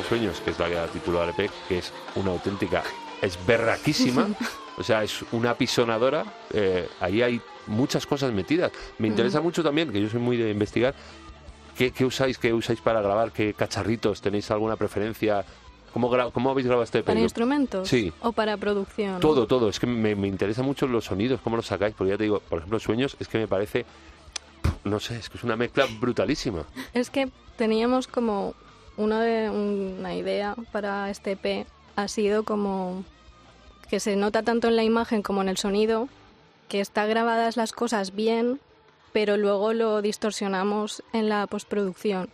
Sueños, 0.00 0.40
que 0.40 0.50
es 0.50 0.58
la 0.58 0.68
que 0.68 0.74
da 0.74 0.86
título 0.86 1.20
al 1.20 1.30
EP, 1.30 1.50
que 1.68 1.78
es 1.78 1.92
una 2.14 2.30
auténtica, 2.30 2.82
es 3.20 3.38
berraquísima, 3.46 4.28
o 4.78 4.82
sea, 4.82 5.02
es 5.02 5.22
una 5.32 5.50
apisonadora, 5.50 6.24
eh, 6.52 6.88
ahí 7.00 7.20
hay 7.20 7.40
muchas 7.66 8.06
cosas 8.06 8.32
metidas. 8.32 8.72
Me 8.98 9.08
interesa 9.08 9.42
mucho 9.42 9.62
también, 9.62 9.92
que 9.92 10.00
yo 10.00 10.08
soy 10.08 10.20
muy 10.20 10.38
de 10.38 10.50
investigar, 10.50 10.94
¿qué, 11.76 11.90
qué 11.90 12.06
usáis, 12.06 12.38
qué 12.38 12.54
usáis 12.54 12.80
para 12.80 13.02
grabar, 13.02 13.32
qué 13.32 13.52
cacharritos, 13.52 14.22
tenéis 14.22 14.50
alguna 14.50 14.76
preferencia, 14.76 15.44
cómo, 15.92 16.10
cómo 16.32 16.50
habéis 16.50 16.66
grabado 16.66 16.84
este 16.84 17.00
EP? 17.00 17.06
¿Para 17.06 17.20
instrumentos? 17.20 17.86
Sí. 17.86 18.12
¿O 18.22 18.32
para 18.32 18.56
producción? 18.56 19.20
Todo, 19.20 19.46
todo, 19.46 19.68
es 19.68 19.78
que 19.78 19.86
me, 19.86 20.14
me 20.14 20.26
interesa 20.26 20.62
mucho 20.62 20.86
los 20.86 21.04
sonidos, 21.04 21.40
cómo 21.44 21.56
los 21.56 21.66
sacáis, 21.66 21.94
porque 21.94 22.12
ya 22.12 22.16
te 22.16 22.24
digo, 22.24 22.40
por 22.40 22.60
ejemplo, 22.60 22.80
Sueños, 22.80 23.14
es 23.20 23.28
que 23.28 23.36
me 23.36 23.46
parece, 23.46 23.84
no 24.84 25.00
sé, 25.00 25.18
es 25.18 25.28
que 25.28 25.36
es 25.36 25.44
una 25.44 25.56
mezcla 25.56 25.86
brutalísima. 26.00 26.64
Es 26.94 27.10
que 27.10 27.28
teníamos 27.56 28.08
como 28.08 28.54
una, 28.96 29.22
de, 29.22 29.50
una 29.50 30.14
idea 30.14 30.54
para 30.70 31.10
este 31.10 31.32
EP 31.32 31.66
ha 31.96 32.08
sido 32.08 32.44
como 32.44 33.04
que 33.88 34.00
se 34.00 34.16
nota 34.16 34.42
tanto 34.42 34.68
en 34.68 34.76
la 34.76 34.84
imagen 34.84 35.22
como 35.22 35.42
en 35.42 35.48
el 35.48 35.58
sonido 35.58 36.08
que 36.68 36.80
está 36.80 37.04
grabadas 37.04 37.58
las 37.58 37.72
cosas 37.72 38.14
bien, 38.14 38.58
pero 39.12 39.36
luego 39.36 39.74
lo 39.74 40.00
distorsionamos 40.00 41.02
en 41.12 41.28
la 41.28 41.46
postproducción. 41.46 42.30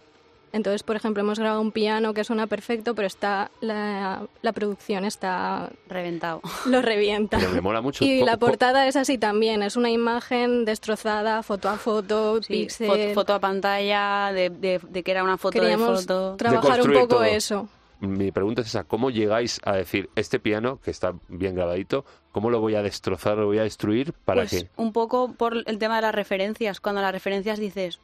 Entonces, 0.52 0.82
por 0.82 0.96
ejemplo, 0.96 1.22
hemos 1.22 1.38
grabado 1.38 1.60
un 1.60 1.72
piano 1.72 2.14
que 2.14 2.24
suena 2.24 2.46
perfecto, 2.46 2.94
pero 2.94 3.06
está 3.06 3.50
la, 3.60 4.22
la 4.42 4.52
producción 4.52 5.04
está 5.04 5.70
Reventado. 5.88 6.40
lo 6.66 6.80
revienta. 6.82 7.38
Pero 7.38 7.50
me 7.52 7.60
mola 7.60 7.80
mucho. 7.80 8.04
Y 8.04 8.24
la 8.24 8.36
portada 8.38 8.86
es 8.86 8.96
así 8.96 9.18
también, 9.18 9.62
es 9.62 9.76
una 9.76 9.90
imagen 9.90 10.64
destrozada, 10.64 11.42
foto 11.42 11.68
a 11.68 11.76
foto, 11.76 12.42
Sí, 12.42 12.52
pixel. 12.62 12.88
fo- 12.90 13.14
foto 13.14 13.34
a 13.34 13.40
pantalla, 13.40 14.32
de, 14.32 14.50
de- 14.50 14.80
de 14.88 15.02
que 15.02 15.10
era 15.10 15.22
una 15.22 15.36
foto 15.36 15.58
Queríamos 15.60 16.06
de 16.06 16.14
foto. 16.14 16.36
trabajar 16.36 16.80
un 16.82 16.92
poco 16.94 17.06
todo. 17.08 17.24
eso. 17.24 17.68
Mi 18.00 18.30
pregunta 18.30 18.60
es 18.62 18.68
esa, 18.68 18.84
¿cómo 18.84 19.10
llegáis 19.10 19.60
a 19.64 19.72
decir, 19.74 20.08
este 20.14 20.38
piano, 20.38 20.78
que 20.80 20.92
está 20.92 21.14
bien 21.26 21.56
grabadito, 21.56 22.04
cómo 22.30 22.48
lo 22.48 22.60
voy 22.60 22.76
a 22.76 22.82
destrozar, 22.82 23.36
lo 23.38 23.46
voy 23.46 23.58
a 23.58 23.64
destruir 23.64 24.12
para 24.12 24.42
Pues 24.42 24.50
que... 24.64 24.70
un 24.76 24.92
poco 24.92 25.32
por 25.32 25.56
el 25.66 25.78
tema 25.78 25.96
de 25.96 26.02
las 26.02 26.14
referencias. 26.14 26.80
Cuando 26.80 27.02
las 27.02 27.10
referencias 27.10 27.58
dices, 27.58 27.98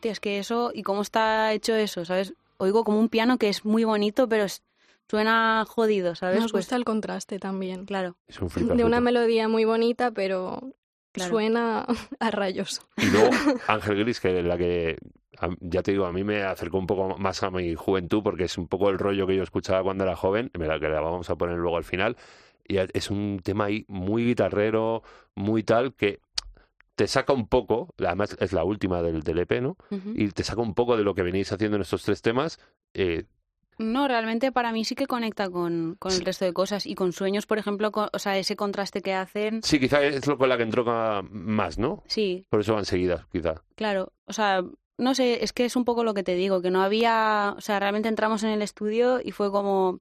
hostia, 0.00 0.12
es 0.12 0.20
que 0.20 0.38
eso, 0.38 0.70
¿y 0.74 0.82
cómo 0.82 1.02
está 1.02 1.52
hecho 1.52 1.74
eso? 1.74 2.06
¿Sabes? 2.06 2.32
Oigo 2.56 2.84
como 2.84 2.98
un 2.98 3.10
piano 3.10 3.36
que 3.36 3.50
es 3.50 3.66
muy 3.66 3.84
bonito, 3.84 4.28
pero 4.30 4.44
es- 4.44 4.62
suena 5.10 5.64
jodido, 5.68 6.14
¿sabes? 6.14 6.40
Nos 6.40 6.52
Pues, 6.52 6.64
gusta 6.64 6.76
el 6.76 6.84
contraste 6.84 7.38
también. 7.38 7.84
Claro. 7.84 8.16
Es 8.26 8.40
un 8.40 8.48
flipa, 8.48 8.74
De 8.74 8.84
una 8.84 8.96
flipa. 8.96 9.00
melodía 9.12 9.46
muy 9.48 9.64
bonita, 9.66 10.10
pero 10.12 10.72
Claro. 11.12 11.30
suena 11.30 11.84
a 12.20 12.30
rayos. 12.30 12.80
Y 12.96 13.06
luego 13.10 13.28
Ángel 13.68 13.98
Gris, 13.98 14.20
que 14.20 14.38
es 14.38 14.44
la 14.44 14.56
que, 14.56 14.96
ya 15.60 15.82
te 15.82 15.90
digo, 15.92 16.06
a 16.06 16.12
mí 16.12 16.24
me 16.24 16.44
acercó 16.44 16.78
un 16.78 16.86
poco 16.86 17.18
más 17.18 17.42
a 17.42 17.50
mi 17.50 17.74
juventud, 17.74 18.22
porque 18.22 18.44
es 18.44 18.56
un 18.56 18.68
poco 18.68 18.88
el 18.88 18.98
rollo 18.98 19.26
que 19.26 19.36
yo 19.36 19.42
escuchaba 19.42 19.82
cuando 19.82 20.04
era 20.04 20.16
joven, 20.16 20.50
me 20.58 20.66
la 20.66 20.80
que 20.80 20.88
la 20.88 21.00
vamos 21.00 21.28
a 21.28 21.36
poner 21.36 21.56
luego 21.58 21.76
al 21.76 21.84
final, 21.84 22.16
y 22.66 22.76
es 22.78 23.10
un 23.10 23.40
tema 23.42 23.64
ahí 23.64 23.84
muy 23.88 24.24
guitarrero, 24.24 25.02
muy 25.34 25.62
tal, 25.64 25.92
que 25.94 26.20
te 27.00 27.08
saca 27.08 27.32
un 27.32 27.46
poco, 27.48 27.94
además 27.98 28.36
es 28.40 28.52
la 28.52 28.62
última 28.62 29.00
del, 29.00 29.22
del 29.22 29.38
EP, 29.38 29.62
¿no? 29.62 29.78
Y 30.14 30.28
te 30.32 30.44
saca 30.44 30.60
un 30.60 30.74
poco 30.74 30.98
de 30.98 31.02
lo 31.02 31.14
que 31.14 31.22
venís 31.22 31.50
haciendo 31.50 31.76
en 31.76 31.80
estos 31.82 32.02
tres 32.02 32.20
temas, 32.20 32.58
eh, 32.92 33.24
No, 33.78 34.06
realmente 34.06 34.52
para 34.52 34.70
mí 34.70 34.84
sí 34.84 34.94
que 34.94 35.06
conecta 35.06 35.48
con, 35.48 35.96
con 35.98 36.12
el 36.12 36.20
resto 36.20 36.44
de 36.44 36.52
cosas 36.52 36.84
y 36.84 36.94
con 36.94 37.12
sueños, 37.14 37.46
por 37.46 37.56
ejemplo, 37.56 37.90
con- 37.90 38.10
o 38.12 38.18
sea, 38.18 38.36
ese 38.36 38.54
contraste 38.54 39.00
que 39.00 39.14
hacen. 39.14 39.62
Sí, 39.62 39.80
quizá 39.80 40.02
es 40.02 40.26
lo 40.26 40.36
con 40.36 40.50
la 40.50 40.58
que 40.58 40.64
entroca 40.64 41.22
más, 41.30 41.78
¿no? 41.78 42.02
Sí, 42.06 42.44
Por 42.50 42.60
eso 42.60 42.74
van 42.74 42.84
seguidas, 42.84 43.24
quizá. 43.32 43.62
claro. 43.76 44.12
O 44.26 44.34
sea, 44.34 44.62
no 44.98 45.14
sé, 45.14 45.42
es 45.42 45.54
que 45.54 45.64
es 45.64 45.76
un 45.76 45.86
poco 45.86 46.04
lo 46.04 46.12
que 46.12 46.22
te 46.22 46.34
digo, 46.34 46.60
que 46.60 46.70
no 46.70 46.82
había, 46.82 47.54
o 47.56 47.60
sea, 47.62 47.80
realmente 47.80 48.10
entramos 48.10 48.42
en 48.42 48.50
el 48.50 48.60
estudio 48.60 49.20
y 49.24 49.30
fue 49.32 49.50
como, 49.50 50.00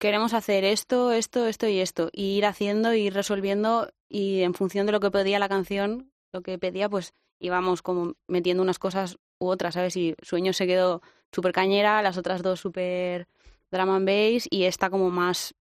queremos 0.00 0.34
hacer 0.34 0.64
esto, 0.64 1.12
esto, 1.12 1.46
esto 1.46 1.68
y 1.68 1.78
esto, 1.78 2.10
y 2.12 2.36
ir 2.38 2.46
haciendo, 2.46 2.92
ir 2.92 3.14
resolviendo 3.14 3.88
y 4.08 4.42
en 4.42 4.54
función 4.54 4.86
de 4.86 4.92
lo 4.92 4.98
que 5.00 5.12
pedía 5.12 5.38
la 5.38 5.48
canción, 5.48 6.10
lo 6.34 6.42
que 6.42 6.58
pedía, 6.58 6.88
pues 6.88 7.14
íbamos 7.38 7.80
como 7.80 8.14
metiendo 8.26 8.62
unas 8.62 8.80
cosas 8.80 9.18
u 9.38 9.46
otras, 9.46 9.74
¿sabes? 9.74 9.96
Y 9.96 10.14
Sueños 10.20 10.56
se 10.56 10.66
quedó 10.66 11.00
súper 11.32 11.52
cañera, 11.52 12.02
las 12.02 12.18
otras 12.18 12.42
dos 12.42 12.60
súper 12.60 13.28
drama 13.70 13.96
and 13.96 14.06
bass 14.06 14.48
y 14.50 14.64
esta 14.64 14.90
como 14.90 15.10
más 15.10 15.54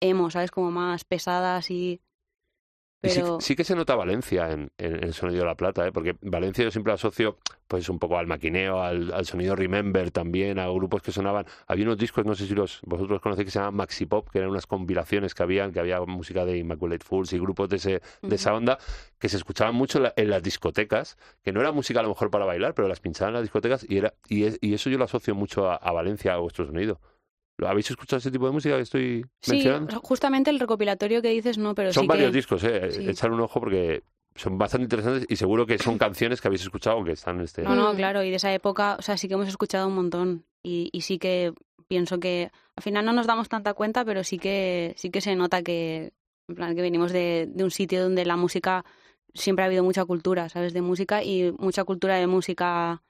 emo, 0.00 0.30
¿sabes? 0.30 0.50
Como 0.50 0.70
más 0.70 1.04
pesada 1.04 1.56
así. 1.56 2.00
Sí- 3.04 3.20
Pero 3.20 3.40
sí, 3.40 3.56
que 3.56 3.64
se 3.64 3.74
nota 3.74 3.96
Valencia 3.96 4.52
en, 4.52 4.70
en 4.78 5.02
el 5.02 5.12
sonido 5.12 5.40
de 5.40 5.46
La 5.46 5.56
Plata, 5.56 5.84
¿eh? 5.86 5.90
porque 5.92 6.16
Valencia 6.20 6.62
yo 6.62 6.70
siempre 6.70 6.92
asocio 6.92 7.36
pues 7.66 7.88
un 7.88 7.98
poco 7.98 8.16
al 8.18 8.26
maquineo, 8.28 8.80
al, 8.80 9.12
al 9.12 9.24
sonido 9.26 9.56
Remember 9.56 10.10
también, 10.12 10.58
a 10.60 10.68
grupos 10.68 11.02
que 11.02 11.10
sonaban. 11.10 11.44
Había 11.66 11.84
unos 11.86 11.98
discos, 11.98 12.24
no 12.26 12.34
sé 12.36 12.46
si 12.46 12.54
los 12.54 12.80
vosotros 12.82 13.20
conocéis, 13.20 13.46
que 13.46 13.50
se 13.50 13.58
llamaban 13.58 13.74
Maxi 13.76 14.06
Pop, 14.06 14.28
que 14.30 14.38
eran 14.38 14.50
unas 14.50 14.66
compilaciones 14.66 15.34
que 15.34 15.42
habían, 15.42 15.72
que 15.72 15.80
había 15.80 16.00
música 16.02 16.44
de 16.44 16.58
Immaculate 16.58 17.04
Fools 17.04 17.32
y 17.32 17.38
grupos 17.40 17.70
de, 17.70 17.76
ese, 17.76 18.02
de 18.22 18.34
esa 18.36 18.54
onda 18.54 18.78
que 19.18 19.28
se 19.28 19.36
escuchaban 19.38 19.74
mucho 19.74 19.98
en, 19.98 20.04
la- 20.04 20.12
en 20.16 20.30
las 20.30 20.42
discotecas, 20.42 21.16
que 21.42 21.50
no 21.52 21.60
era 21.60 21.72
música 21.72 22.00
a 22.00 22.02
lo 22.04 22.10
mejor 22.10 22.30
para 22.30 22.44
bailar, 22.44 22.74
pero 22.74 22.86
las 22.88 23.00
pinchaban 23.00 23.30
en 23.30 23.34
las 23.34 23.42
discotecas 23.42 23.84
y, 23.88 23.96
era, 23.98 24.14
y, 24.28 24.44
es- 24.44 24.58
y 24.60 24.74
eso 24.74 24.90
yo 24.90 24.98
lo 24.98 25.04
asocio 25.06 25.34
mucho 25.34 25.68
a, 25.70 25.76
a 25.76 25.92
Valencia, 25.92 26.34
a 26.34 26.36
vuestro 26.38 26.66
sonido. 26.66 27.00
¿Lo- 27.58 27.68
¿Habéis 27.68 27.90
escuchado 27.90 28.18
ese 28.18 28.30
tipo 28.30 28.46
de 28.46 28.52
música 28.52 28.76
que 28.76 28.82
estoy 28.82 29.24
sí, 29.40 29.52
mencionando? 29.52 30.00
justamente 30.00 30.50
el 30.50 30.58
recopilatorio 30.60 31.20
que 31.22 31.28
dices 31.28 31.58
no, 31.58 31.74
pero 31.74 31.92
Son 31.92 32.02
sí 32.04 32.08
varios 32.08 32.30
que... 32.30 32.36
discos, 32.36 32.64
eh. 32.64 32.90
sí. 32.90 33.08
Echar 33.08 33.30
un 33.30 33.40
ojo 33.40 33.60
porque 33.60 34.02
son 34.34 34.56
bastante 34.58 34.84
interesantes 34.84 35.26
y 35.28 35.36
seguro 35.36 35.66
que 35.66 35.78
son 35.78 35.98
canciones 35.98 36.40
que 36.40 36.48
habéis 36.48 36.62
escuchado 36.62 37.04
que 37.04 37.12
están 37.12 37.36
en 37.36 37.42
este. 37.42 37.62
No, 37.62 37.74
no, 37.74 37.94
claro, 37.94 38.22
y 38.22 38.30
de 38.30 38.36
esa 38.36 38.52
época, 38.54 38.96
o 38.98 39.02
sea, 39.02 39.16
sí 39.16 39.28
que 39.28 39.34
hemos 39.34 39.48
escuchado 39.48 39.86
un 39.88 39.94
montón 39.94 40.44
y, 40.62 40.88
y 40.92 41.02
sí 41.02 41.18
que 41.18 41.52
pienso 41.88 42.18
que 42.18 42.50
al 42.74 42.82
final 42.82 43.04
no 43.04 43.12
nos 43.12 43.26
damos 43.26 43.48
tanta 43.50 43.74
cuenta, 43.74 44.04
pero 44.06 44.24
sí 44.24 44.38
que 44.38 44.94
sí 44.96 45.10
que 45.10 45.20
se 45.20 45.36
nota 45.36 45.62
que 45.62 46.12
en 46.48 46.54
plan 46.54 46.74
que 46.74 46.80
venimos 46.82 47.12
de, 47.12 47.46
de 47.52 47.64
un 47.64 47.70
sitio 47.70 48.02
donde 48.02 48.24
la 48.24 48.36
música 48.36 48.84
siempre 49.34 49.62
ha 49.62 49.66
habido 49.66 49.84
mucha 49.84 50.04
cultura, 50.06 50.48
¿sabes? 50.48 50.72
De 50.72 50.80
música 50.80 51.22
y 51.22 51.52
mucha 51.58 51.84
cultura 51.84 52.16
de 52.16 52.26
música 52.26 53.02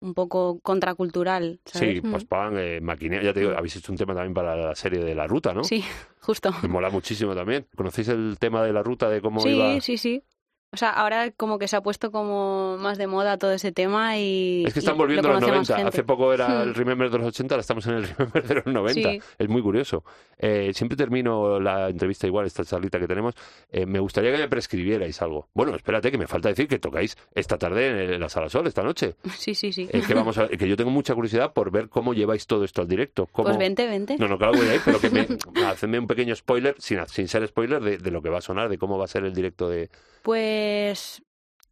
un 0.00 0.14
poco 0.14 0.60
contracultural, 0.60 1.60
¿sabes? 1.64 1.96
Sí, 1.96 2.00
pues 2.08 2.24
pan, 2.24 2.54
eh, 2.56 2.80
maquineo. 2.80 3.20
Ya 3.22 3.32
te 3.32 3.40
digo, 3.40 3.52
Mm. 3.52 3.56
habéis 3.58 3.76
hecho 3.76 3.92
un 3.92 3.98
tema 3.98 4.14
también 4.14 4.34
para 4.34 4.56
la 4.56 4.74
serie 4.74 5.00
de 5.00 5.14
La 5.14 5.26
Ruta, 5.26 5.52
¿no? 5.54 5.64
Sí, 5.64 5.82
justo. 6.20 6.50
Me 6.62 6.68
mola 6.68 6.90
muchísimo 6.90 7.34
también. 7.34 7.66
¿Conocéis 7.76 8.08
el 8.08 8.36
tema 8.38 8.62
de 8.62 8.72
La 8.72 8.82
Ruta, 8.82 9.08
de 9.08 9.20
cómo 9.20 9.40
Sí, 9.40 9.50
iba? 9.50 9.80
sí, 9.80 9.98
sí. 9.98 10.22
O 10.70 10.76
sea, 10.76 10.90
ahora 10.90 11.30
como 11.30 11.58
que 11.58 11.66
se 11.66 11.76
ha 11.76 11.80
puesto 11.80 12.10
como 12.12 12.76
más 12.78 12.98
de 12.98 13.06
moda 13.06 13.38
todo 13.38 13.52
ese 13.52 13.72
tema 13.72 14.18
y... 14.18 14.64
Es 14.66 14.74
que 14.74 14.80
están 14.80 14.96
lo 14.96 15.04
volviendo 15.04 15.26
a 15.28 15.32
los 15.32 15.40
conoce 15.42 15.58
más 15.58 15.68
90. 15.70 15.76
gente. 15.76 15.88
Hace 15.88 16.04
poco 16.04 16.30
era 16.34 16.62
el 16.62 16.74
Remember 16.74 17.08
de 17.10 17.16
los 17.18 17.26
80, 17.28 17.54
ahora 17.54 17.60
estamos 17.62 17.86
en 17.86 17.94
el 17.94 18.06
Remember 18.08 18.46
de 18.46 18.54
los 18.56 18.66
90. 18.66 19.10
Sí. 19.12 19.20
Es 19.38 19.48
muy 19.48 19.62
curioso. 19.62 20.04
Eh, 20.36 20.72
siempre 20.74 20.94
termino 20.96 21.58
la 21.58 21.88
entrevista 21.88 22.26
igual, 22.26 22.44
esta 22.44 22.64
charlita 22.66 22.98
que 23.00 23.06
tenemos. 23.08 23.34
Eh, 23.72 23.86
me 23.86 23.98
gustaría 23.98 24.30
que 24.30 24.36
me 24.38 24.48
prescribierais 24.48 25.22
algo. 25.22 25.48
Bueno, 25.54 25.74
espérate, 25.74 26.10
que 26.10 26.18
me 26.18 26.26
falta 26.26 26.50
decir 26.50 26.68
que 26.68 26.78
tocáis 26.78 27.16
esta 27.34 27.56
tarde 27.56 28.14
en 28.14 28.20
la 28.20 28.28
Sala 28.28 28.50
Sol, 28.50 28.66
esta 28.66 28.82
noche. 28.82 29.14
Sí, 29.38 29.54
sí, 29.54 29.72
sí. 29.72 29.88
Eh, 29.90 30.02
que, 30.06 30.12
vamos 30.12 30.36
a- 30.36 30.48
que 30.48 30.68
yo 30.68 30.76
tengo 30.76 30.90
mucha 30.90 31.14
curiosidad 31.14 31.54
por 31.54 31.70
ver 31.70 31.88
cómo 31.88 32.12
lleváis 32.12 32.46
todo 32.46 32.64
esto 32.64 32.82
al 32.82 32.88
directo. 32.88 33.26
Cómo... 33.32 33.46
Pues 33.46 33.56
vente, 33.58 33.86
vente. 33.86 34.16
No, 34.18 34.28
no, 34.28 34.36
claro, 34.36 34.52
voy 34.52 34.66
a 34.68 34.74
ir, 34.74 34.82
pero 34.84 35.00
que 35.00 35.08
me, 35.08 35.26
hacedme 35.66 35.98
un 35.98 36.06
pequeño 36.06 36.36
spoiler, 36.36 36.74
sin, 36.78 36.98
sin 37.06 37.26
ser 37.26 37.46
spoiler, 37.48 37.80
de, 37.82 37.96
de 37.96 38.10
lo 38.10 38.20
que 38.20 38.28
va 38.28 38.38
a 38.38 38.42
sonar, 38.42 38.68
de 38.68 38.76
cómo 38.76 38.98
va 38.98 39.04
a 39.06 39.08
ser 39.08 39.24
el 39.24 39.32
directo 39.32 39.70
de 39.70 39.88
Pues 40.22 40.57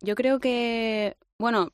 yo 0.00 0.14
creo 0.14 0.38
que, 0.40 1.16
bueno, 1.38 1.70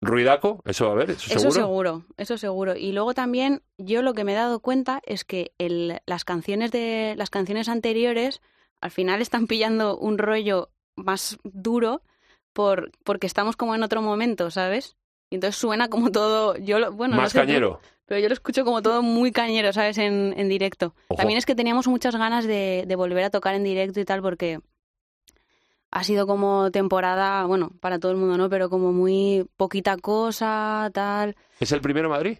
Ruidaco, 0.00 0.62
eso 0.64 0.84
va 0.84 0.90
a 0.90 0.94
haber, 0.94 1.10
eso 1.10 1.28
seguro. 1.28 1.48
eso 1.48 1.50
seguro, 1.50 2.04
eso 2.16 2.38
seguro. 2.38 2.76
Y 2.76 2.92
luego 2.92 3.14
también 3.14 3.62
yo 3.78 4.02
lo 4.02 4.14
que 4.14 4.22
me 4.24 4.32
he 4.32 4.36
dado 4.36 4.60
cuenta 4.60 5.00
es 5.04 5.24
que 5.24 5.52
el, 5.58 5.98
las 6.06 6.24
canciones 6.24 6.70
de 6.70 7.14
las 7.16 7.30
canciones 7.30 7.68
anteriores 7.68 8.40
al 8.80 8.92
final 8.92 9.20
están 9.20 9.48
pillando 9.48 9.98
un 9.98 10.18
rollo 10.18 10.70
más 10.94 11.38
duro 11.42 12.02
por 12.52 12.92
porque 13.04 13.26
estamos 13.26 13.56
como 13.56 13.74
en 13.74 13.82
otro 13.82 14.00
momento, 14.00 14.50
¿sabes? 14.52 14.96
Y 15.30 15.34
entonces 15.34 15.60
suena 15.60 15.88
como 15.88 16.10
todo, 16.12 16.56
yo 16.56 16.78
lo, 16.78 16.92
bueno, 16.92 17.16
no 17.16 17.22
Más 17.22 17.32
tú, 17.32 17.40
cañero. 17.40 17.80
pero 18.06 18.20
yo 18.20 18.28
lo 18.28 18.34
escucho 18.34 18.64
como 18.64 18.82
todo 18.82 19.02
muy 19.02 19.32
cañero, 19.32 19.72
¿sabes? 19.72 19.98
En, 19.98 20.32
en 20.36 20.48
directo. 20.48 20.94
Ojo. 21.08 21.18
También 21.18 21.38
es 21.38 21.44
que 21.44 21.56
teníamos 21.56 21.88
muchas 21.88 22.14
ganas 22.14 22.46
de, 22.46 22.84
de 22.86 22.96
volver 22.96 23.24
a 23.24 23.30
tocar 23.30 23.56
en 23.56 23.64
directo 23.64 23.98
y 23.98 24.04
tal, 24.04 24.22
porque 24.22 24.60
ha 25.90 26.04
sido 26.04 26.26
como 26.26 26.70
temporada, 26.70 27.44
bueno, 27.46 27.70
para 27.80 27.98
todo 27.98 28.12
el 28.12 28.18
mundo, 28.18 28.36
¿no? 28.36 28.48
Pero 28.50 28.68
como 28.70 28.92
muy 28.92 29.46
poquita 29.56 29.96
cosa, 29.96 30.90
tal. 30.92 31.36
¿Es 31.60 31.72
el 31.72 31.80
primero 31.80 32.08
Madrid? 32.08 32.38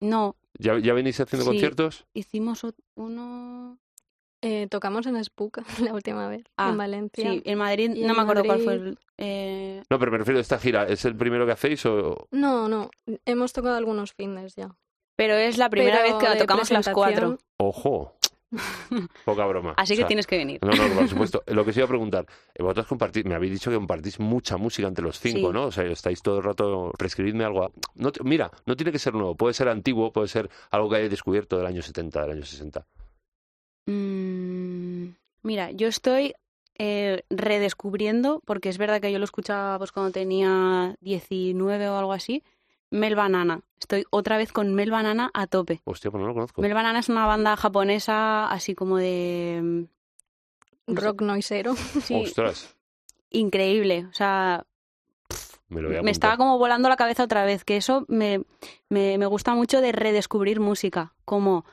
No, 0.00 0.36
¿Ya, 0.58 0.78
ya 0.78 0.92
venís 0.94 1.20
haciendo 1.20 1.44
Sí. 1.44 1.50
conciertos? 1.50 2.06
hicimos 2.14 2.62
uno. 2.96 3.78
Eh, 4.40 4.68
tocamos 4.70 5.04
en 5.06 5.22
Spook 5.24 5.58
la 5.90 5.92
última 5.94 6.28
vez, 6.28 6.44
Ah, 6.56 6.70
en 6.70 6.76
Valencia. 6.78 7.30
Sí, 7.32 7.42
en 7.44 7.58
Madrid, 7.58 7.90
Y 7.96 8.02
no 8.02 8.10
en 8.10 8.16
me 8.16 8.22
acuerdo 8.22 8.44
cuál 8.44 8.60
fue 8.60 8.74
el. 8.74 8.98
eh, 9.16 9.82
No, 9.90 9.98
pero 9.98 10.12
me 10.12 10.18
refiero 10.18 10.38
a 10.38 10.42
esta 10.42 10.58
gira. 10.58 10.84
¿Es 10.86 11.04
el 11.04 11.16
primero 11.16 11.44
que 11.46 11.52
hacéis 11.52 11.84
o...? 11.86 12.28
No, 12.30 12.68
no, 12.68 12.90
hemos 13.24 13.52
tocado 13.52 13.76
algunos 13.76 14.12
fines 14.12 14.54
ya. 14.54 14.74
pero 15.16 15.34
es 15.34 15.58
la 15.58 15.68
primera 15.70 16.02
Pero 16.02 16.08
vez 16.14 16.22
que 16.22 16.28
la 16.28 16.38
tocamos 16.38 16.70
las 16.70 16.88
cuatro. 16.90 17.38
¡Ojo! 17.56 18.17
Poca 19.24 19.44
broma. 19.46 19.74
Así 19.76 19.94
O 19.94 19.96
que 19.96 20.04
tienes 20.04 20.26
que 20.26 20.38
venir. 20.38 20.58
No, 20.62 20.70
no, 20.72 20.94
por 20.94 21.08
supuesto. 21.08 21.42
Lo 21.46 21.64
que 21.64 21.70
os 21.70 21.76
iba 21.76 21.84
a 21.84 21.88
preguntar, 21.88 22.26
eh, 22.54 22.62
vosotros 22.62 22.86
compartís, 22.86 23.24
me 23.24 23.34
habéis 23.34 23.52
dicho 23.52 23.70
que 23.70 23.76
compartís 23.76 24.18
mucha 24.20 24.56
música 24.56 24.88
entre 24.88 25.04
los 25.04 25.18
cinco, 25.20 25.48
Sí. 25.48 25.52
¿no? 25.52 25.66
O 25.66 25.72
sea, 25.72 25.84
estáis 25.84 26.22
todo 26.22 26.38
el 26.38 26.44
rato, 26.44 26.92
prescribidme 26.98 27.44
algo. 27.44 27.72
No, 27.94 28.10
mira, 28.24 28.50
no 28.66 28.76
tiene 28.76 28.92
que 28.92 28.98
ser 28.98 29.14
nuevo, 29.14 29.34
puede 29.34 29.54
ser 29.54 29.68
antiguo, 29.68 30.12
puede 30.12 30.28
ser 30.28 30.48
algo 30.70 30.88
que 30.88 30.96
hayáis 30.96 31.10
descubierto 31.10 31.56
del 31.58 31.66
año 31.66 31.82
70, 31.82 32.22
del 32.22 32.30
año 32.30 32.44
60. 32.44 32.86
Mm, 33.86 35.14
mira, 35.42 35.70
yo 35.72 35.88
estoy 35.88 36.34
eh, 36.78 37.22
redescubriendo, 37.30 38.40
porque 38.44 38.68
es 38.68 38.78
verdad 38.78 39.00
que 39.00 39.10
yo 39.12 39.18
lo 39.18 39.24
escuchaba 39.24 39.78
pues, 39.78 39.92
cuando 39.92 40.12
tenía 40.12 40.94
19 41.00 41.88
o 41.88 41.96
algo 41.98 42.12
así, 42.12 42.42
Mel 42.90 43.14
Banana. 43.14 43.60
Estoy 43.80 44.04
otra 44.10 44.36
vez 44.38 44.52
con 44.52 44.74
Mel 44.74 44.90
Banana 44.90 45.30
a 45.34 45.46
tope. 45.46 45.80
Hostia, 45.84 46.10
pues 46.10 46.20
no 46.20 46.28
lo 46.28 46.34
conozco. 46.34 46.60
Mel 46.62 46.74
Banana 46.74 46.98
es 46.98 47.08
una 47.08 47.26
banda 47.26 47.56
japonesa 47.56 48.50
así 48.50 48.74
como 48.74 48.96
de... 48.98 49.60
mm, 50.86 50.94
rock 50.94 51.22
noisero. 51.22 51.74
sí, 52.02 52.14
Ostras, 52.14 52.74
increíble. 53.30 54.06
O 54.10 54.12
sea, 54.14 54.64
me 55.68 55.80
lo 55.82 55.88
voy 55.88 55.98
a 55.98 56.02
me 56.02 56.10
estaba 56.10 56.36
como 56.36 56.58
volando 56.58 56.88
la 56.88 56.96
cabeza 56.96 57.24
otra 57.24 57.44
vez, 57.44 57.64
que 57.64 57.76
eso 57.76 58.04
me, 58.08 58.42
me, 58.88 59.18
me 59.18 59.26
gusta 59.26 59.54
mucho 59.54 59.80
de 59.80 59.92
redescubrir 59.92 60.60
música, 60.60 61.12
como 61.24 61.64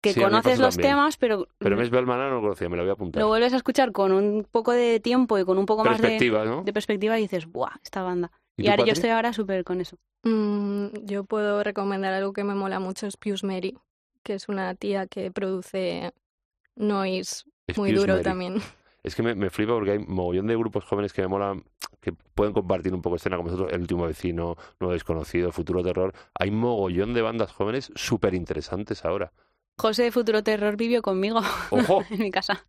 que 0.00 0.14
Sí, 0.14 0.20
conoces 0.22 0.58
los 0.58 0.76
también. 0.76 0.94
temas, 0.94 1.18
pero, 1.18 1.46
Pero 1.58 1.76
Mes 1.76 1.90
Belmana 1.90 2.30
no 2.30 2.36
lo 2.36 2.40
conocía, 2.40 2.70
me 2.70 2.78
lo 2.78 2.82
voy 2.84 2.90
a 2.90 2.94
apuntar. 2.94 3.20
lo 3.20 3.28
vuelves 3.28 3.52
a 3.52 3.56
escuchar 3.56 3.92
con 3.92 4.12
un 4.12 4.46
poco 4.50 4.72
de 4.72 4.98
tiempo 5.00 5.38
y 5.38 5.44
con 5.44 5.58
un 5.58 5.66
poco 5.66 5.84
más 5.84 5.98
de, 5.98 6.08
Perspectiva, 6.08 6.46
¿no? 6.46 6.62
de 6.62 6.72
perspectiva 6.72 7.18
y 7.18 7.22
dices, 7.22 7.44
¡buah! 7.44 7.72
Esta 7.84 8.02
banda. 8.02 8.32
¿Y 8.60 8.68
ahora 8.68 8.84
yo 8.84 8.92
estoy 8.92 9.10
ahora 9.10 9.32
súper 9.32 9.64
con 9.64 9.80
eso. 9.80 9.96
Mm, 10.22 10.86
yo 11.04 11.24
puedo 11.24 11.62
recomendar 11.62 12.12
algo 12.12 12.32
que 12.32 12.44
me 12.44 12.54
mola 12.54 12.78
mucho, 12.80 13.06
es 13.06 13.16
Pius 13.16 13.42
Mary, 13.44 13.76
que 14.22 14.34
es 14.34 14.48
una 14.48 14.74
tía 14.74 15.06
que 15.06 15.30
produce 15.30 16.12
noise 16.76 17.44
Es 17.66 17.78
muy 17.78 17.90
Pius 17.90 18.00
duro 18.00 18.14
Mary. 18.14 18.24
también. 18.24 18.54
Es 19.02 19.14
que 19.14 19.22
me, 19.22 19.34
me 19.34 19.48
flipa 19.48 19.72
porque 19.72 19.92
hay 19.92 19.98
mogollón 19.98 20.46
de 20.46 20.54
grupos 20.54 20.84
jóvenes 20.84 21.14
que 21.14 21.22
me 21.22 21.28
molan, 21.28 21.64
que 22.02 22.12
pueden 22.12 22.52
compartir 22.52 22.92
un 22.92 23.00
poco 23.00 23.16
escena 23.16 23.36
con 23.38 23.46
nosotros. 23.46 23.72
El 23.72 23.80
último 23.80 24.04
vecino, 24.04 24.58
Nuevo 24.78 24.92
Desconocido, 24.92 25.52
Futuro 25.52 25.82
Terror. 25.82 26.12
Hay 26.38 26.50
mogollón 26.50 27.14
de 27.14 27.22
bandas 27.22 27.50
jóvenes 27.50 27.90
súper 27.94 28.34
interesantes 28.34 29.06
ahora. 29.06 29.32
José 29.78 30.02
de 30.02 30.12
Futuro 30.12 30.42
Terror 30.42 30.76
vivió 30.76 31.00
conmigo 31.00 31.40
¡Ojo! 31.70 32.04
en 32.10 32.18
mi 32.18 32.30
casa. 32.30 32.66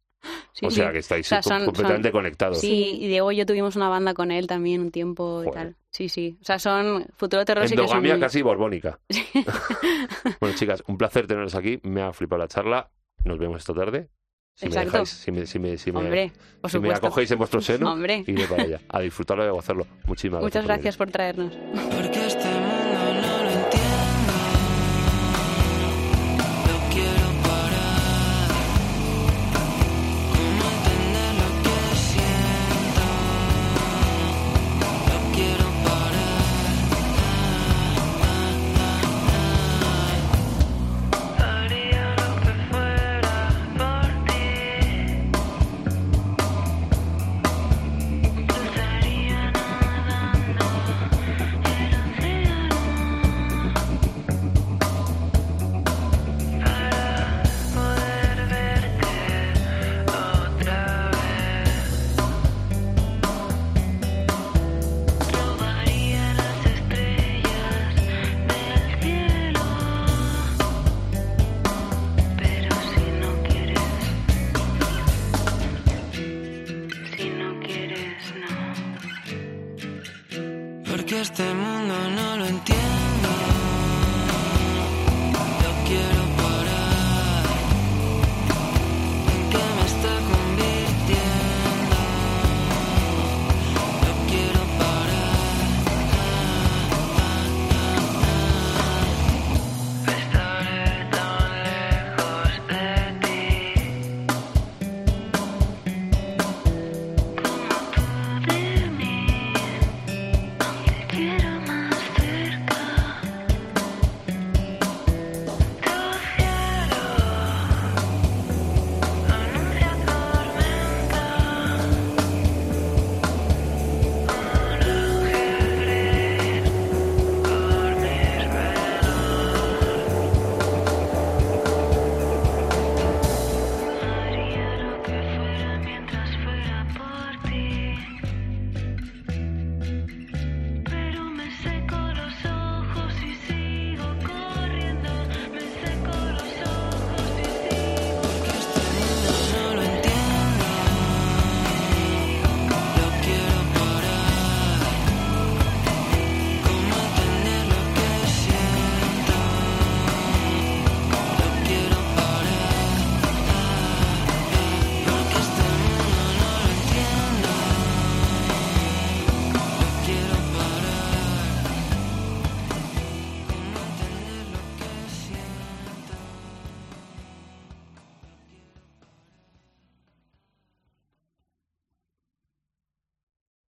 Sí, 0.54 0.66
o 0.66 0.70
sí. 0.70 0.76
sea, 0.78 0.92
que 0.92 0.98
estáis 1.00 1.26
O 1.28 1.30
sea, 1.30 1.42
son- 1.42 1.66
completamente 1.66 2.10
son- 2.10 2.20
conectados. 2.20 2.60
Sí, 2.60 2.98
y 3.00 3.08
Diego 3.08 3.32
y 3.32 3.38
yo 3.38 3.46
tuvimos 3.46 3.76
una 3.76 3.88
banda 3.90 4.14
con 4.14 4.32
él 4.32 4.48
también 4.48 4.82
un 4.82 4.92
tiempo 4.92 5.42
y 5.44 5.46
Joder. 5.48 5.54
tal. 5.54 5.76
Sí, 5.92 6.10
sí. 6.10 6.38
O 6.42 6.46
sea, 6.46 6.60
son 6.60 7.06
Futuro 7.16 7.44
Terror 7.46 7.68
sí 7.68 7.74
Endogamia 7.74 8.14
muy- 8.14 8.22
casi 8.22 8.42
borbónica. 8.42 9.00
bueno, 10.40 10.56
chicas, 10.56 10.84
un 10.88 10.98
placer 10.98 11.28
teneros 11.28 11.56
aquí. 11.56 11.80
Me 11.84 12.02
ha 12.02 12.14
flipado 12.14 12.40
la 12.40 12.48
charla. 12.48 12.90
Nos 13.24 13.38
vemos 13.40 13.58
esta 13.60 13.74
tarde. 13.74 14.10
Si 14.54 14.66
me 14.66 14.70
Exacto. 14.70 14.92
dejáis, 14.92 15.10
si 15.10 15.32
me, 15.32 15.46
si 15.46 15.60
me, 15.60 15.78
si 15.78 15.92
me- 15.92 16.00
Hombre, 16.00 16.32
por 16.60 16.70
si 16.70 16.80
me 16.80 16.94
acogéis 16.94 17.32
en 17.32 17.38
vuestro 17.38 17.62
seno, 17.62 17.90
Hombre. 17.94 18.24
iré 18.28 18.46
para 18.48 18.64
allá. 18.64 18.82
A 18.90 19.00
disfrutarlo 19.00 19.46
y 19.46 19.48
a 19.48 19.52
gozarlo. 19.52 19.88
Muchísimas 20.06 20.42
Muchas 20.42 20.66
gracias. 20.66 20.96
gracias 20.96 20.98
por 20.98 21.12
traernos. 21.12 21.54
Porque 21.96 22.21